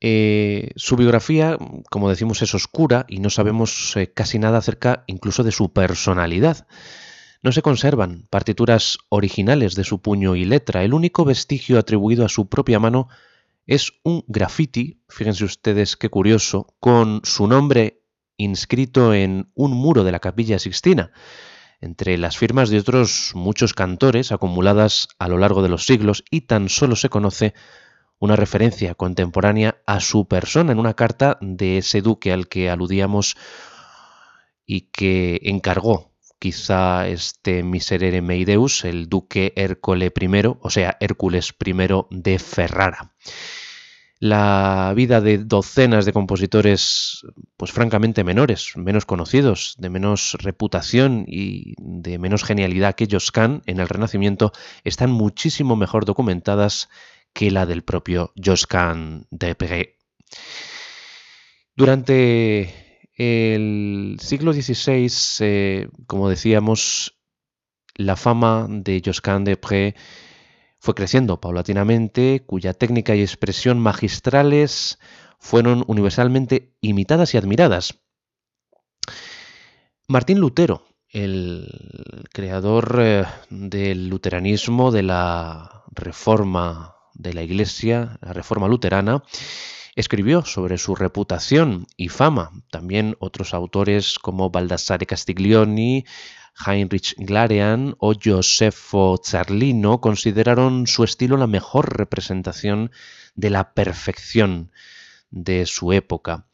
su 0.00 0.96
biografía, 0.96 1.58
como 1.90 2.08
decimos, 2.08 2.42
es 2.42 2.54
oscura 2.54 3.04
y 3.08 3.18
no 3.18 3.28
sabemos 3.30 3.94
casi 4.14 4.38
nada 4.38 4.58
acerca 4.58 5.04
incluso 5.06 5.42
de 5.44 5.52
su 5.52 5.72
personalidad. 5.72 6.66
No 7.42 7.52
se 7.52 7.62
conservan 7.62 8.26
partituras 8.28 8.98
originales 9.08 9.74
de 9.74 9.84
su 9.84 10.02
puño 10.02 10.36
y 10.36 10.44
letra. 10.44 10.84
El 10.84 10.92
único 10.92 11.24
vestigio 11.24 11.78
atribuido 11.78 12.24
a 12.24 12.28
su 12.28 12.48
propia 12.48 12.78
mano 12.78 13.08
es 13.66 13.92
un 14.02 14.24
graffiti, 14.26 15.02
fíjense 15.08 15.44
ustedes 15.44 15.96
qué 15.96 16.08
curioso, 16.08 16.74
con 16.80 17.20
su 17.24 17.46
nombre 17.46 18.02
inscrito 18.36 19.14
en 19.14 19.50
un 19.54 19.72
muro 19.72 20.02
de 20.02 20.12
la 20.12 20.18
capilla 20.18 20.58
Sixtina, 20.58 21.12
entre 21.80 22.18
las 22.18 22.36
firmas 22.36 22.68
de 22.68 22.78
otros 22.78 23.32
muchos 23.34 23.72
cantores 23.72 24.32
acumuladas 24.32 25.08
a 25.18 25.28
lo 25.28 25.38
largo 25.38 25.62
de 25.62 25.68
los 25.68 25.86
siglos 25.86 26.24
y 26.30 26.42
tan 26.42 26.68
solo 26.68 26.96
se 26.96 27.08
conoce 27.08 27.54
una 28.20 28.36
referencia 28.36 28.94
contemporánea 28.94 29.78
a 29.86 29.98
su 29.98 30.28
persona 30.28 30.70
en 30.70 30.78
una 30.78 30.94
carta 30.94 31.38
de 31.40 31.78
ese 31.78 32.02
duque 32.02 32.32
al 32.32 32.46
que 32.46 32.70
aludíamos 32.70 33.36
y 34.64 34.82
que 34.92 35.40
encargó 35.42 36.10
quizá 36.38 37.06
este 37.08 37.62
Miserere 37.62 38.22
Meideus, 38.22 38.84
el 38.84 39.08
duque 39.08 39.52
Hércole 39.56 40.12
I, 40.18 40.46
o 40.60 40.70
sea, 40.70 40.96
Hércules 41.00 41.54
I 41.64 41.72
de 42.10 42.38
Ferrara. 42.38 43.14
La 44.18 44.92
vida 44.94 45.22
de 45.22 45.38
docenas 45.38 46.04
de 46.04 46.12
compositores, 46.12 47.24
pues 47.56 47.72
francamente 47.72 48.22
menores, 48.22 48.72
menos 48.76 49.06
conocidos, 49.06 49.76
de 49.78 49.88
menos 49.88 50.36
reputación 50.40 51.24
y 51.26 51.74
de 51.78 52.18
menos 52.18 52.44
genialidad 52.44 52.94
que 52.94 53.08
Josquin 53.10 53.62
en 53.64 53.80
el 53.80 53.88
Renacimiento, 53.88 54.52
están 54.84 55.10
muchísimo 55.10 55.74
mejor 55.74 56.04
documentadas 56.04 56.90
que 57.32 57.50
la 57.50 57.66
del 57.66 57.82
propio 57.82 58.32
Josquin 58.36 59.26
de 59.30 59.54
Pré. 59.54 59.96
Durante 61.74 63.08
el 63.14 64.16
siglo 64.20 64.52
XVI, 64.52 65.10
eh, 65.40 65.88
como 66.06 66.28
decíamos, 66.28 67.18
la 67.94 68.16
fama 68.16 68.66
de 68.68 69.02
Josquin 69.04 69.44
de 69.44 69.56
Pré 69.56 69.94
fue 70.78 70.94
creciendo 70.94 71.40
paulatinamente, 71.40 72.42
cuya 72.46 72.72
técnica 72.72 73.14
y 73.14 73.20
expresión 73.20 73.78
magistrales 73.78 74.98
fueron 75.38 75.84
universalmente 75.86 76.74
imitadas 76.80 77.34
y 77.34 77.38
admiradas. 77.38 78.00
Martín 80.08 80.38
Lutero, 80.40 80.86
el 81.08 82.26
creador 82.32 82.98
eh, 83.00 83.24
del 83.50 84.08
luteranismo, 84.08 84.90
de 84.90 85.02
la 85.02 85.84
reforma 85.92 86.99
de 87.20 87.34
la 87.34 87.42
Iglesia, 87.42 88.18
la 88.22 88.32
reforma 88.32 88.68
luterana, 88.68 89.22
escribió 89.96 90.44
sobre 90.44 90.78
su 90.78 90.94
reputación 90.94 91.86
y 91.96 92.08
fama. 92.08 92.50
También 92.70 93.16
otros 93.18 93.54
autores 93.54 94.18
como 94.18 94.50
Baldassare 94.50 95.06
Castiglioni, 95.06 96.04
Heinrich 96.66 97.14
Glarean 97.16 97.94
o 97.98 98.14
Josefo 98.22 99.20
Zarlino 99.24 100.00
consideraron 100.00 100.86
su 100.86 101.04
estilo 101.04 101.36
la 101.36 101.46
mejor 101.46 101.96
representación 101.96 102.90
de 103.34 103.50
la 103.50 103.72
perfección 103.72 104.70
de 105.30 105.66
su 105.66 105.92
época, 105.92 106.46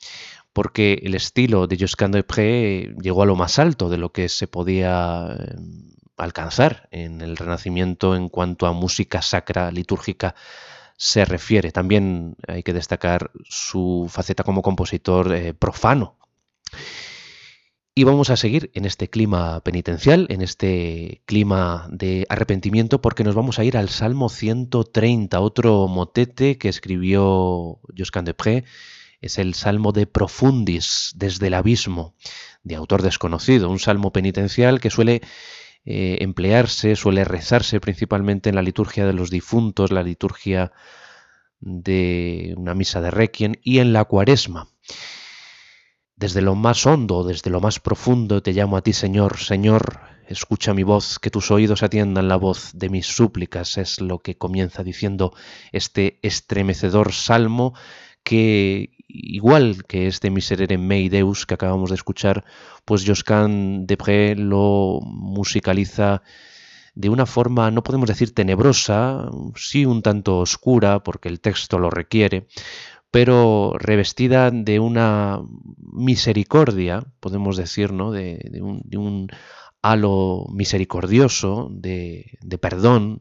porque 0.52 1.00
el 1.02 1.14
estilo 1.14 1.66
de 1.66 1.78
Josquin 1.78 2.24
Pré 2.26 2.94
llegó 3.00 3.22
a 3.22 3.26
lo 3.26 3.36
más 3.36 3.58
alto 3.58 3.88
de 3.88 3.98
lo 3.98 4.12
que 4.12 4.28
se 4.28 4.46
podía 4.46 5.36
eh, 5.38 5.54
alcanzar 6.16 6.88
en 6.90 7.20
el 7.20 7.36
Renacimiento 7.36 8.16
en 8.16 8.28
cuanto 8.28 8.66
a 8.66 8.72
música 8.72 9.22
sacra 9.22 9.70
litúrgica 9.70 10.34
se 10.96 11.24
refiere. 11.24 11.72
También 11.72 12.36
hay 12.48 12.62
que 12.62 12.72
destacar 12.72 13.30
su 13.44 14.06
faceta 14.10 14.44
como 14.44 14.62
compositor 14.62 15.34
eh, 15.34 15.54
profano. 15.54 16.16
Y 17.98 18.04
vamos 18.04 18.28
a 18.28 18.36
seguir 18.36 18.70
en 18.74 18.84
este 18.84 19.08
clima 19.08 19.60
penitencial, 19.60 20.26
en 20.28 20.42
este 20.42 21.22
clima 21.24 21.88
de 21.90 22.26
arrepentimiento, 22.28 23.00
porque 23.00 23.24
nos 23.24 23.34
vamos 23.34 23.58
a 23.58 23.64
ir 23.64 23.78
al 23.78 23.88
Salmo 23.88 24.28
130, 24.28 25.40
otro 25.40 25.88
motete 25.88 26.58
que 26.58 26.68
escribió 26.68 27.80
Josquin 27.96 28.26
de 28.26 28.34
Pré. 28.34 28.64
Es 29.22 29.38
el 29.38 29.54
Salmo 29.54 29.92
de 29.92 30.06
Profundis, 30.06 31.12
desde 31.16 31.46
el 31.46 31.54
abismo, 31.54 32.14
de 32.64 32.74
autor 32.74 33.00
desconocido, 33.00 33.70
un 33.70 33.78
salmo 33.78 34.12
penitencial 34.12 34.78
que 34.78 34.90
suele 34.90 35.22
eh, 35.86 36.18
emplearse, 36.20 36.96
suele 36.96 37.24
rezarse 37.24 37.78
principalmente 37.78 38.48
en 38.48 38.56
la 38.56 38.62
liturgia 38.62 39.06
de 39.06 39.12
los 39.12 39.30
difuntos, 39.30 39.92
la 39.92 40.02
liturgia 40.02 40.72
de 41.60 42.54
una 42.56 42.74
misa 42.74 43.00
de 43.00 43.12
requiem 43.12 43.54
y 43.62 43.78
en 43.78 43.92
la 43.92 44.04
cuaresma. 44.04 44.68
Desde 46.16 46.42
lo 46.42 46.56
más 46.56 46.86
hondo, 46.86 47.22
desde 47.22 47.50
lo 47.50 47.60
más 47.60 47.78
profundo 47.78 48.42
te 48.42 48.52
llamo 48.52 48.76
a 48.76 48.82
ti, 48.82 48.92
Señor, 48.92 49.38
Señor, 49.38 50.00
escucha 50.26 50.74
mi 50.74 50.82
voz, 50.82 51.20
que 51.20 51.30
tus 51.30 51.50
oídos 51.50 51.82
atiendan 51.84 52.26
la 52.26 52.36
voz 52.36 52.70
de 52.74 52.88
mis 52.88 53.06
súplicas, 53.06 53.78
es 53.78 54.00
lo 54.00 54.18
que 54.18 54.36
comienza 54.36 54.82
diciendo 54.82 55.34
este 55.72 56.18
estremecedor 56.22 57.12
salmo 57.12 57.74
que 58.26 58.90
igual 59.06 59.84
que 59.86 60.08
este 60.08 60.30
Miserere 60.30 60.78
Mei 60.78 61.08
Deus 61.08 61.46
que 61.46 61.54
acabamos 61.54 61.90
de 61.90 61.94
escuchar, 61.94 62.44
pues 62.84 63.04
Josquin 63.06 63.86
Depré 63.86 64.34
lo 64.34 64.98
musicaliza 65.04 66.22
de 66.96 67.08
una 67.08 67.24
forma, 67.26 67.70
no 67.70 67.84
podemos 67.84 68.08
decir 68.08 68.34
tenebrosa, 68.34 69.30
sí 69.54 69.86
un 69.86 70.02
tanto 70.02 70.40
oscura, 70.40 71.04
porque 71.04 71.28
el 71.28 71.40
texto 71.40 71.78
lo 71.78 71.88
requiere, 71.88 72.48
pero 73.12 73.74
revestida 73.78 74.50
de 74.50 74.80
una 74.80 75.40
misericordia, 75.76 77.04
podemos 77.20 77.56
decir, 77.56 77.92
¿no? 77.92 78.10
de, 78.10 78.60
un, 78.60 79.28
halo 79.82 80.46
misericordioso, 80.52 81.68
de, 81.70 82.38
de 82.40 82.58
perdón, 82.58 83.20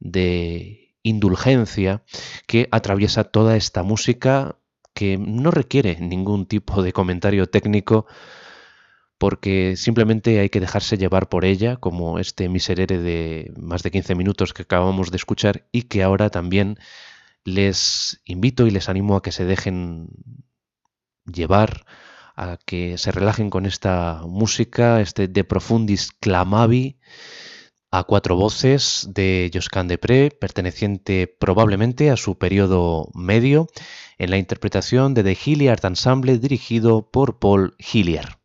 de 0.00 0.85
indulgencia, 1.06 2.02
que 2.46 2.68
atraviesa 2.70 3.24
toda 3.24 3.56
esta 3.56 3.82
música 3.82 4.56
que 4.94 5.18
no 5.18 5.50
requiere 5.50 6.00
ningún 6.00 6.46
tipo 6.46 6.82
de 6.82 6.92
comentario 6.92 7.46
técnico 7.46 8.06
porque 9.18 9.76
simplemente 9.76 10.40
hay 10.40 10.50
que 10.50 10.60
dejarse 10.60 10.98
llevar 10.98 11.28
por 11.28 11.44
ella, 11.44 11.76
como 11.76 12.18
este 12.18 12.48
miserere 12.48 12.98
de 12.98 13.52
más 13.56 13.82
de 13.82 13.90
15 13.90 14.14
minutos 14.14 14.52
que 14.52 14.62
acabamos 14.62 15.10
de 15.10 15.16
escuchar 15.16 15.66
y 15.72 15.82
que 15.82 16.02
ahora 16.02 16.28
también 16.30 16.78
les 17.44 18.20
invito 18.24 18.66
y 18.66 18.70
les 18.70 18.88
animo 18.88 19.16
a 19.16 19.22
que 19.22 19.32
se 19.32 19.44
dejen 19.44 20.08
llevar, 21.24 21.86
a 22.34 22.58
que 22.66 22.98
se 22.98 23.12
relajen 23.12 23.48
con 23.48 23.64
esta 23.64 24.22
música, 24.26 25.00
este 25.00 25.28
De 25.28 25.44
Profundis 25.44 26.12
Clamavi 26.12 26.98
a 27.90 28.04
cuatro 28.04 28.36
voces 28.36 29.08
de 29.10 29.50
Josquin 29.52 29.88
Depré, 29.88 30.30
perteneciente 30.30 31.26
probablemente 31.26 32.10
a 32.10 32.16
su 32.16 32.36
periodo 32.36 33.10
medio, 33.14 33.68
en 34.18 34.30
la 34.30 34.38
interpretación 34.38 35.14
de 35.14 35.22
The 35.22 35.38
Hilliard 35.44 35.84
Ensemble 35.84 36.38
dirigido 36.38 37.10
por 37.10 37.38
Paul 37.38 37.74
Hilliard. 37.78 38.38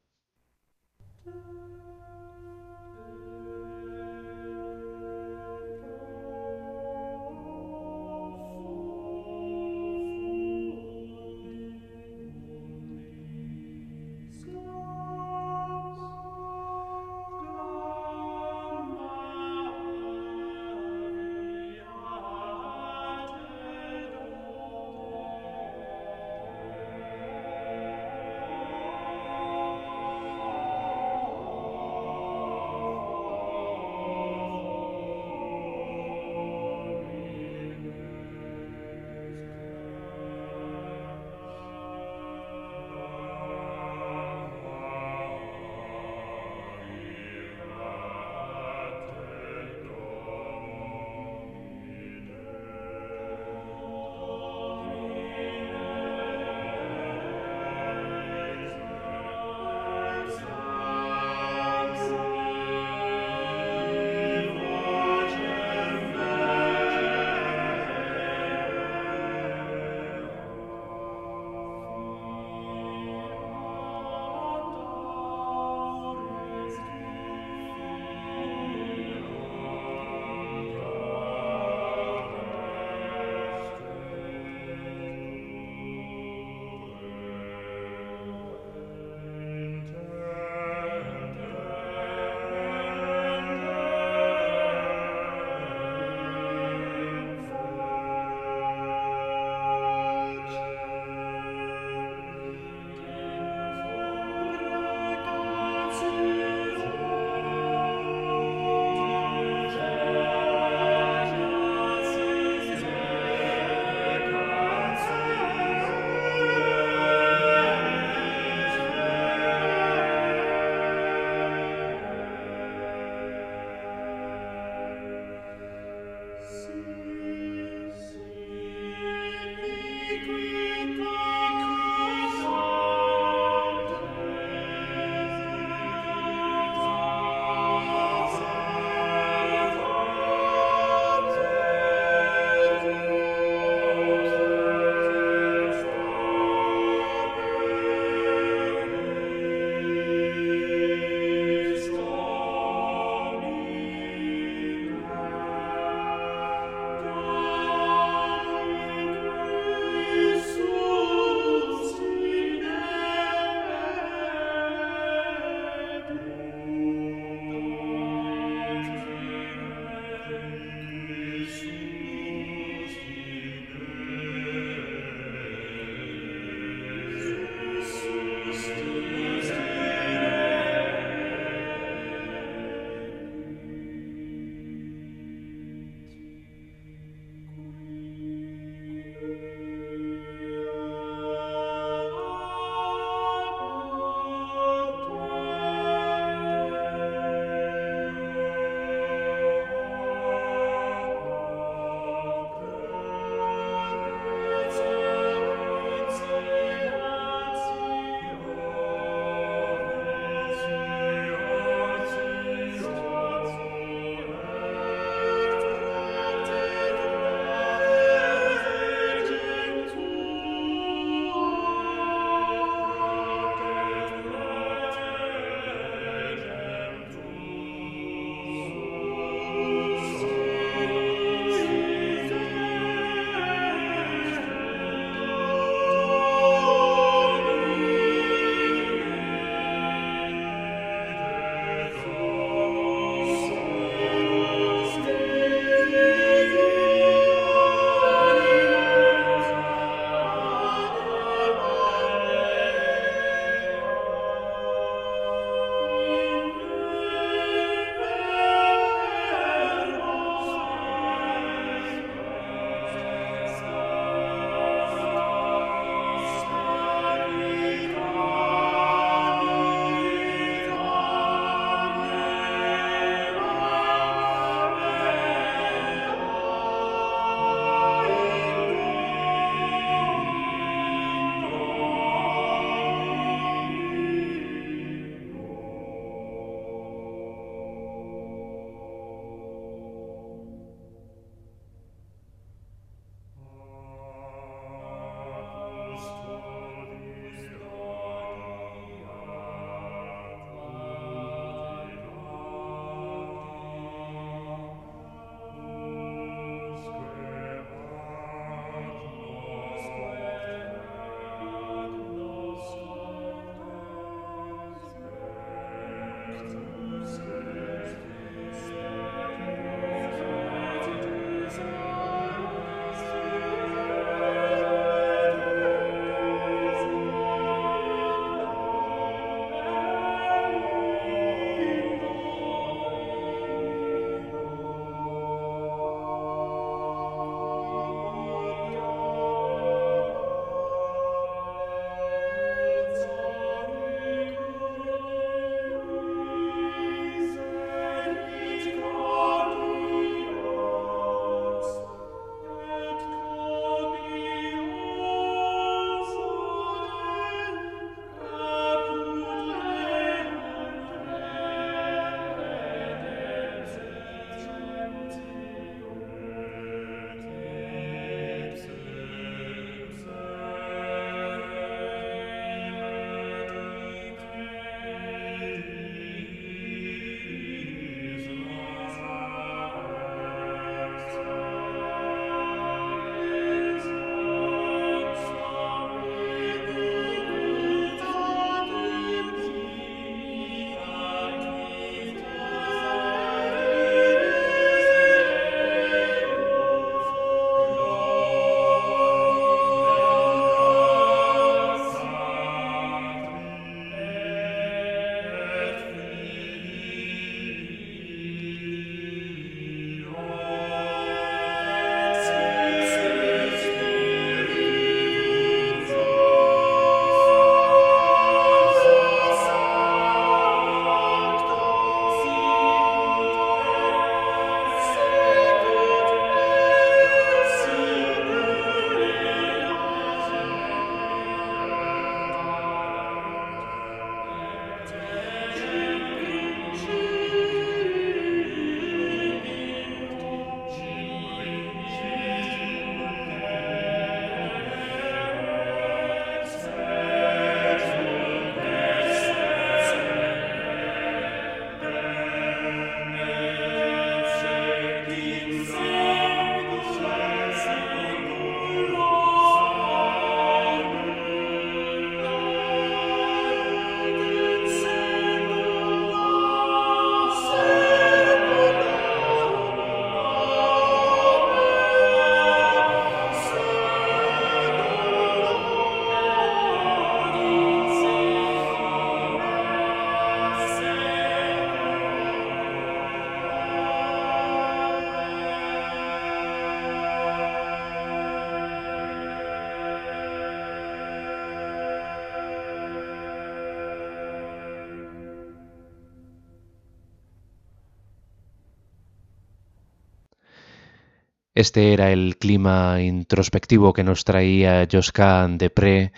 Este 501.62 501.94
era 501.94 502.12
el 502.12 502.38
clima 502.40 503.04
introspectivo 503.04 503.94
que 503.94 504.04
nos 504.04 504.24
traía 504.24 504.88
Josquin 504.92 505.60
Depré 505.60 506.12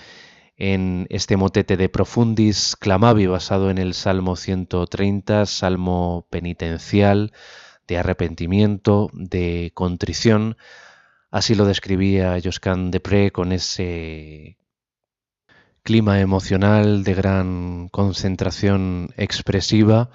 en 0.56 1.06
este 1.10 1.36
motete 1.36 1.76
de 1.76 1.90
Profundis 1.90 2.78
Clamavi 2.80 3.28
basado 3.28 3.70
en 3.70 3.78
el 3.78 3.94
Salmo 3.94 4.38
130, 4.38 5.46
salmo 5.46 6.28
penitencial, 6.30 7.34
de 7.88 7.98
arrepentimiento, 7.98 9.10
de 9.12 9.72
contrición. 9.74 10.56
Así 11.30 11.56
lo 11.56 11.66
describía 11.66 12.40
Josquin 12.42 12.90
Depré 12.90 13.32
con 13.34 13.52
ese 13.52 14.58
clima 15.82 16.22
emocional 16.22 17.04
de 17.04 17.14
gran 17.16 17.90
concentración 17.90 19.10
expresiva 19.18 20.10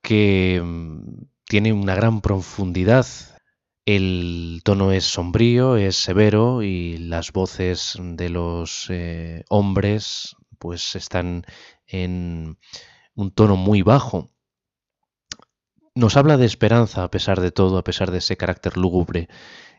que 0.00 0.62
mm, 0.64 1.26
tiene 1.44 1.74
una 1.74 1.94
gran 1.94 2.22
profundidad 2.22 3.04
el 3.96 4.60
tono 4.62 4.92
es 4.92 5.04
sombrío, 5.04 5.76
es 5.76 5.96
severo 5.96 6.62
y 6.62 6.96
las 6.98 7.32
voces 7.32 7.98
de 8.00 8.28
los 8.28 8.86
eh, 8.88 9.42
hombres 9.48 10.36
pues 10.58 10.94
están 10.94 11.44
en 11.86 12.56
un 13.14 13.30
tono 13.32 13.56
muy 13.56 13.82
bajo. 13.82 14.30
Nos 15.96 16.16
habla 16.16 16.36
de 16.36 16.46
esperanza 16.46 17.02
a 17.02 17.10
pesar 17.10 17.40
de 17.40 17.50
todo, 17.50 17.78
a 17.78 17.84
pesar 17.84 18.12
de 18.12 18.18
ese 18.18 18.36
carácter 18.36 18.76
lúgubre. 18.76 19.28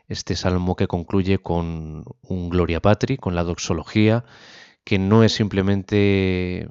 Este 0.08 0.36
salmo 0.36 0.76
que 0.76 0.88
concluye 0.88 1.38
con 1.38 2.04
un 2.20 2.50
Gloria 2.50 2.82
Patri, 2.82 3.16
con 3.16 3.34
la 3.34 3.44
doxología, 3.44 4.24
que 4.84 4.98
no 4.98 5.24
es 5.24 5.32
simplemente 5.32 6.68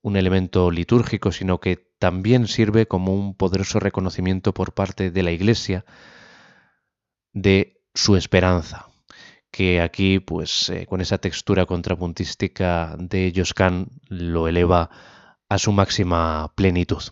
un 0.00 0.16
elemento 0.16 0.70
litúrgico, 0.70 1.32
sino 1.32 1.58
que 1.58 1.90
también 1.98 2.46
sirve 2.46 2.86
como 2.86 3.14
un 3.14 3.34
poderoso 3.34 3.80
reconocimiento 3.80 4.54
por 4.54 4.74
parte 4.74 5.10
de 5.10 5.22
la 5.24 5.32
Iglesia 5.32 5.84
de 7.36 7.82
su 7.94 8.16
esperanza, 8.16 8.86
que 9.50 9.82
aquí, 9.82 10.20
pues, 10.20 10.70
eh, 10.70 10.86
con 10.86 11.02
esa 11.02 11.18
textura 11.18 11.66
contrapuntística 11.66 12.96
de 12.98 13.30
Joscan 13.36 13.88
lo 14.08 14.48
eleva 14.48 14.88
a 15.48 15.58
su 15.58 15.70
máxima 15.70 16.52
plenitud. 16.56 17.02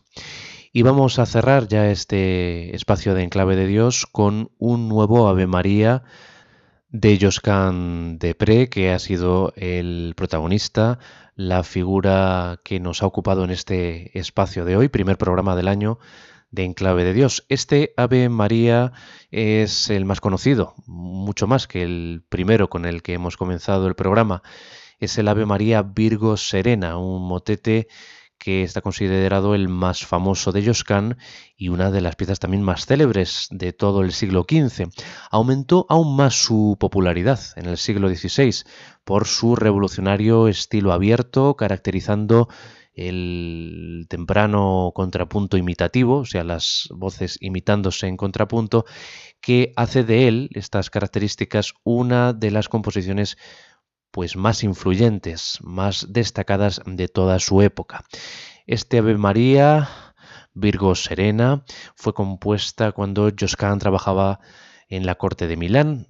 Y 0.72 0.82
vamos 0.82 1.18
a 1.18 1.26
cerrar 1.26 1.68
ya 1.68 1.90
este 1.90 2.74
espacio 2.74 3.14
de 3.14 3.22
enclave 3.22 3.54
de 3.54 3.66
Dios 3.66 4.06
con 4.10 4.50
un 4.58 4.88
nuevo 4.88 5.28
Ave 5.28 5.46
María 5.46 6.02
de 6.88 7.18
Joscan 7.20 8.18
Pre, 8.18 8.68
que 8.70 8.92
ha 8.92 8.98
sido 8.98 9.52
el 9.56 10.14
protagonista, 10.16 10.98
la 11.36 11.62
figura 11.64 12.60
que 12.64 12.80
nos 12.80 13.02
ha 13.02 13.06
ocupado 13.06 13.44
en 13.44 13.50
este 13.50 14.18
espacio 14.18 14.64
de 14.64 14.76
hoy, 14.76 14.88
primer 14.88 15.18
programa 15.18 15.54
del 15.54 15.68
año 15.68 15.98
de 16.55 16.64
Enclave 16.64 17.05
de 17.05 17.12
Dios. 17.12 17.44
Este 17.48 17.92
Ave 17.96 18.28
María 18.28 18.92
es 19.30 19.90
el 19.90 20.05
más 20.05 20.20
conocido, 20.20 20.74
mucho 20.86 21.46
más 21.46 21.66
que 21.66 21.82
el 21.82 22.24
primero 22.28 22.70
con 22.70 22.84
el 22.86 23.02
que 23.02 23.14
hemos 23.14 23.36
comenzado 23.36 23.88
el 23.88 23.94
programa. 23.94 24.42
Es 25.00 25.18
el 25.18 25.28
Ave 25.28 25.46
María 25.46 25.82
Virgo 25.82 26.36
Serena, 26.36 26.96
un 26.96 27.26
motete 27.26 27.88
que 28.38 28.62
está 28.62 28.82
considerado 28.82 29.55
el 29.55 29.68
más 29.68 30.05
famoso 30.05 30.52
de 30.52 30.64
Josquin 30.64 31.16
y 31.57 31.70
una 31.70 31.90
de 31.90 32.00
las 32.00 32.14
piezas 32.14 32.40
también 32.40 32.62
más 32.62 32.86
célebres 32.86 33.48
de 33.50 33.72
todo 33.72 34.02
el 34.02 34.12
siglo 34.12 34.44
XV. 34.48 34.88
Aumentó 35.30 35.86
aún 35.88 36.14
más 36.14 36.34
su 36.34 36.76
popularidad 36.78 37.40
en 37.57 37.66
el 37.66 37.78
siglo 37.78 38.09
XVI 38.09 38.64
por 39.05 39.26
su 39.26 39.57
revolucionario 39.57 40.46
estilo 40.48 40.92
abierto, 40.92 41.57
caracterizando 41.57 42.48
el 42.95 44.07
temprano 44.09 44.92
contrapunto 44.95 45.57
imitativo, 45.57 46.18
o 46.18 46.24
sea, 46.24 46.45
las 46.45 46.88
voces 46.90 47.38
imitándose 47.40 48.07
en 48.07 48.16
contrapunto, 48.16 48.84
que 49.40 49.72
hace 49.76 50.05
de 50.05 50.28
él, 50.28 50.51
estas 50.55 50.90
características, 50.90 51.74
una 51.82 52.32
de 52.32 52.51
las 52.51 52.68
composiciones 52.68 53.36
pues 54.11 54.36
más 54.36 54.62
influyentes, 54.62 55.59
más 55.61 56.07
destacadas 56.12 56.80
de 56.86 57.09
toda 57.09 57.40
su 57.40 57.62
época. 57.62 58.05
Este 58.64 58.99
Ave 58.99 59.18
María, 59.18 59.88
Virgo 60.53 60.95
Serena, 60.95 61.64
fue 61.97 62.14
compuesta 62.14 62.92
cuando 62.92 63.30
Josquin 63.36 63.78
trabajaba 63.80 64.38
en 64.88 65.05
la 65.05 65.16
corte 65.16 65.49
de 65.49 65.57
Milán 65.57 66.07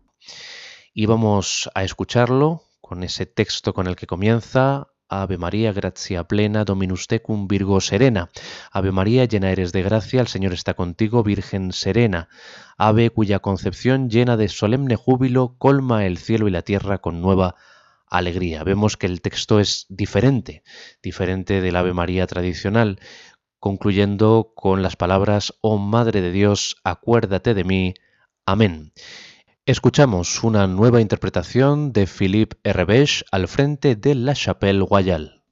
y 0.92 1.06
vamos 1.06 1.70
a 1.74 1.82
escucharlo 1.82 2.62
con 2.82 3.02
ese 3.02 3.24
texto 3.24 3.72
con 3.72 3.86
el 3.86 3.96
que 3.96 4.06
comienza 4.06 4.88
Ave 5.22 5.38
María, 5.38 5.72
gracia 5.72 6.24
plena, 6.24 6.64
Dominus 6.64 7.06
tecum, 7.06 7.46
Virgo 7.46 7.80
serena. 7.80 8.30
Ave 8.70 8.92
María, 8.92 9.24
llena 9.24 9.50
eres 9.50 9.72
de 9.72 9.82
gracia, 9.82 10.20
el 10.20 10.28
Señor 10.28 10.52
está 10.52 10.74
contigo, 10.74 11.22
Virgen 11.22 11.72
serena. 11.72 12.28
Ave 12.76 13.10
cuya 13.10 13.38
concepción 13.38 14.10
llena 14.10 14.36
de 14.36 14.48
solemne 14.48 14.96
júbilo 14.96 15.56
colma 15.58 16.06
el 16.06 16.18
cielo 16.18 16.48
y 16.48 16.50
la 16.50 16.62
tierra 16.62 16.98
con 16.98 17.20
nueva 17.20 17.54
alegría. 18.06 18.64
Vemos 18.64 18.96
que 18.96 19.06
el 19.06 19.20
texto 19.20 19.60
es 19.60 19.86
diferente, 19.88 20.62
diferente 21.02 21.60
del 21.60 21.76
Ave 21.76 21.92
María 21.92 22.26
tradicional, 22.26 22.98
concluyendo 23.58 24.52
con 24.54 24.82
las 24.82 24.96
palabras, 24.96 25.54
Oh 25.60 25.78
Madre 25.78 26.20
de 26.20 26.32
Dios, 26.32 26.76
acuérdate 26.84 27.54
de 27.54 27.64
mí. 27.64 27.94
Amén. 28.46 28.92
Escuchamos 29.66 30.44
una 30.44 30.66
nueva 30.66 31.00
interpretación 31.00 31.94
de 31.94 32.06
Philippe 32.06 32.58
Herbesch 32.64 33.24
al 33.32 33.48
frente 33.48 33.96
de 33.96 34.14
La 34.14 34.34
Chapelle 34.34 34.84
Royale. 34.84 35.43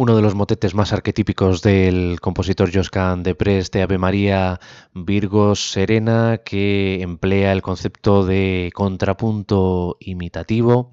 Uno 0.00 0.16
de 0.16 0.22
los 0.22 0.34
motetes 0.34 0.74
más 0.74 0.94
arquetípicos 0.94 1.60
del 1.60 2.22
compositor 2.22 2.74
Joscan 2.74 3.22
de 3.22 3.36
este 3.58 3.82
Ave 3.82 3.98
María 3.98 4.58
Virgo 4.94 5.54
Serena, 5.54 6.38
que 6.42 7.02
emplea 7.02 7.52
el 7.52 7.60
concepto 7.60 8.24
de 8.24 8.70
contrapunto 8.74 9.98
imitativo, 10.00 10.92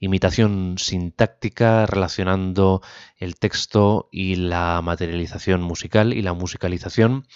imitación 0.00 0.76
sintáctica, 0.78 1.84
relacionando 1.84 2.80
el 3.18 3.36
texto 3.36 4.08
y 4.10 4.36
la 4.36 4.80
materialización 4.80 5.60
musical 5.60 6.14
y 6.14 6.22
la 6.22 6.32
musicalización, 6.32 7.26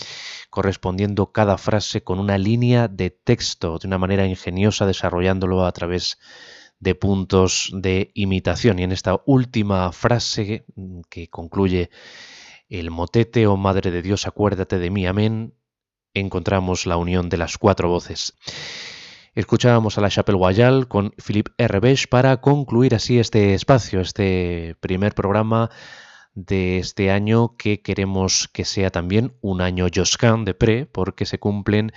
correspondiendo 0.49 1.31
cada 1.31 1.59
frase 1.59 2.03
con 2.03 2.21
una 2.21 2.39
línea 2.39 2.89
de 2.89 3.11
texto 3.11 3.79
de 3.79 3.87
una 3.87 3.99
manera 3.99 4.27
ingeniosa, 4.27 4.87
desarrollándolo 4.87 5.67
a 5.67 5.73
través 5.73 6.17
de 6.17 6.62
de 6.83 6.97
puntos 6.97 7.71
de 7.73 8.11
imitación. 8.15 8.81
Y 8.81 8.83
en 8.83 8.91
esta 8.91 9.21
última 9.25 9.93
frase 9.93 10.65
mm, 10.75 11.03
que 11.09 11.29
concluye 11.29 11.91
el 12.69 12.91
motete, 12.91 13.47
oh 13.47 13.57
Madre 13.57 13.93
de 13.93 14.03
Dios, 14.03 14.27
acuérdate 14.27 14.81
de 14.81 14.91
mí, 14.91 15.07
amén, 15.07 15.55
encontramos 16.13 16.87
la 16.87 16.97
unión 16.97 17.29
de 17.29 17.37
las 17.37 17.57
cuatro 17.57 17.89
voces. 17.89 18.37
Escuchábamos 19.35 19.97
a 19.97 20.01
la 20.01 20.11
Chapelle 20.11 20.39
Royale 20.39 20.87
con 20.87 21.13
Philippe 21.25 21.53
Herbech 21.57 22.09
para 22.09 22.41
concluir 22.41 22.97
así 22.97 23.21
este 23.21 23.55
espacio, 23.55 24.01
este 24.01 24.75
primer 24.81 25.15
programa 25.15 25.71
de 26.35 26.79
este 26.79 27.13
año 27.13 27.57
que 27.57 27.81
queremos 27.81 28.49
que 28.49 28.65
sea 28.65 28.91
también 28.91 29.37
un 29.41 29.61
año 29.61 29.87
Josquin 29.95 30.45
de 30.45 30.55
Pré, 30.55 30.87
porque 30.87 31.27
se 31.27 31.39
cumplen 31.39 31.93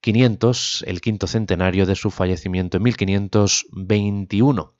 500, 0.00 0.84
el 0.86 1.00
quinto 1.00 1.26
centenario 1.26 1.86
de 1.86 1.94
su 1.96 2.10
fallecimiento 2.10 2.76
en 2.76 2.82
1521. 2.84 4.74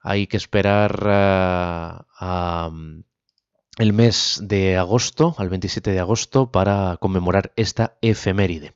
Hay 0.00 0.26
que 0.26 0.36
esperar 0.36 2.04
uh, 2.20 3.02
el 3.78 3.92
mes 3.92 4.40
de 4.42 4.76
agosto, 4.76 5.34
al 5.38 5.48
27 5.48 5.90
de 5.90 6.00
agosto, 6.00 6.50
para 6.50 6.96
conmemorar 7.00 7.52
esta 7.56 7.98
efeméride. 8.00 8.74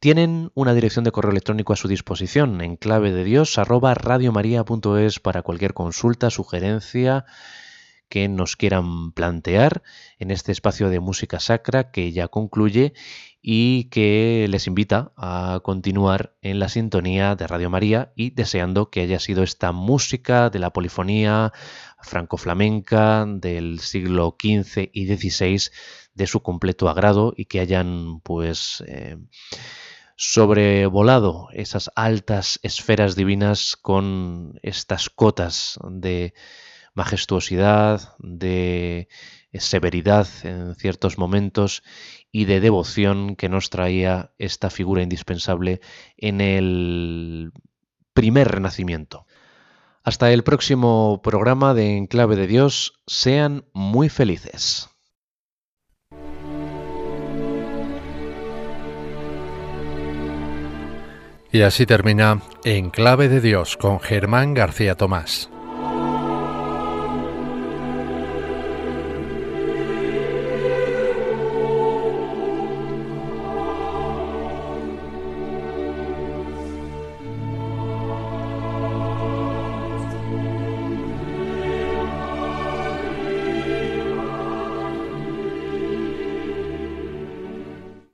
Tienen 0.00 0.50
una 0.54 0.74
dirección 0.74 1.04
de 1.04 1.12
correo 1.12 1.30
electrónico 1.30 1.72
a 1.72 1.76
su 1.76 1.86
disposición 1.86 2.60
en 2.60 2.76
clave 2.76 3.12
de 3.12 3.22
Dios 3.22 3.56
arroba 3.56 3.94
para 3.94 5.42
cualquier 5.42 5.74
consulta, 5.74 6.30
sugerencia 6.30 7.24
que 8.08 8.28
nos 8.28 8.56
quieran 8.56 9.12
plantear 9.12 9.82
en 10.18 10.32
este 10.32 10.50
espacio 10.50 10.90
de 10.90 10.98
música 10.98 11.38
sacra 11.38 11.92
que 11.92 12.10
ya 12.10 12.26
concluye 12.26 12.94
y 13.42 13.84
que 13.84 14.46
les 14.48 14.68
invita 14.68 15.12
a 15.16 15.60
continuar 15.64 16.36
en 16.42 16.60
la 16.60 16.68
sintonía 16.68 17.34
de 17.34 17.48
Radio 17.48 17.70
María 17.70 18.12
y 18.14 18.30
deseando 18.30 18.88
que 18.88 19.00
haya 19.00 19.18
sido 19.18 19.42
esta 19.42 19.72
música 19.72 20.48
de 20.48 20.60
la 20.60 20.72
polifonía 20.72 21.52
franco-flamenca 22.00 23.26
del 23.26 23.80
siglo 23.80 24.36
XV 24.40 24.90
y 24.92 25.06
XVI 25.06 25.72
de 26.14 26.26
su 26.28 26.40
completo 26.40 26.88
agrado 26.88 27.34
y 27.36 27.46
que 27.46 27.58
hayan 27.58 28.20
pues 28.20 28.84
eh, 28.86 29.16
sobrevolado 30.14 31.48
esas 31.52 31.90
altas 31.96 32.60
esferas 32.62 33.16
divinas 33.16 33.74
con 33.74 34.60
estas 34.62 35.10
cotas 35.10 35.80
de 35.90 36.32
majestuosidad, 36.94 38.14
de 38.18 39.08
severidad 39.54 40.28
en 40.44 40.74
ciertos 40.76 41.18
momentos 41.18 41.82
y 42.32 42.46
de 42.46 42.60
devoción 42.60 43.36
que 43.36 43.50
nos 43.50 43.68
traía 43.68 44.32
esta 44.38 44.70
figura 44.70 45.02
indispensable 45.02 45.80
en 46.16 46.40
el 46.40 47.52
primer 48.14 48.48
renacimiento. 48.48 49.26
Hasta 50.02 50.32
el 50.32 50.42
próximo 50.42 51.20
programa 51.22 51.74
de 51.74 51.96
Enclave 51.96 52.34
de 52.34 52.46
Dios, 52.48 52.94
sean 53.06 53.66
muy 53.72 54.08
felices. 54.08 54.88
Y 61.52 61.60
así 61.60 61.84
termina 61.84 62.40
Enclave 62.64 63.28
de 63.28 63.42
Dios 63.42 63.76
con 63.76 64.00
Germán 64.00 64.54
García 64.54 64.96
Tomás. 64.96 65.51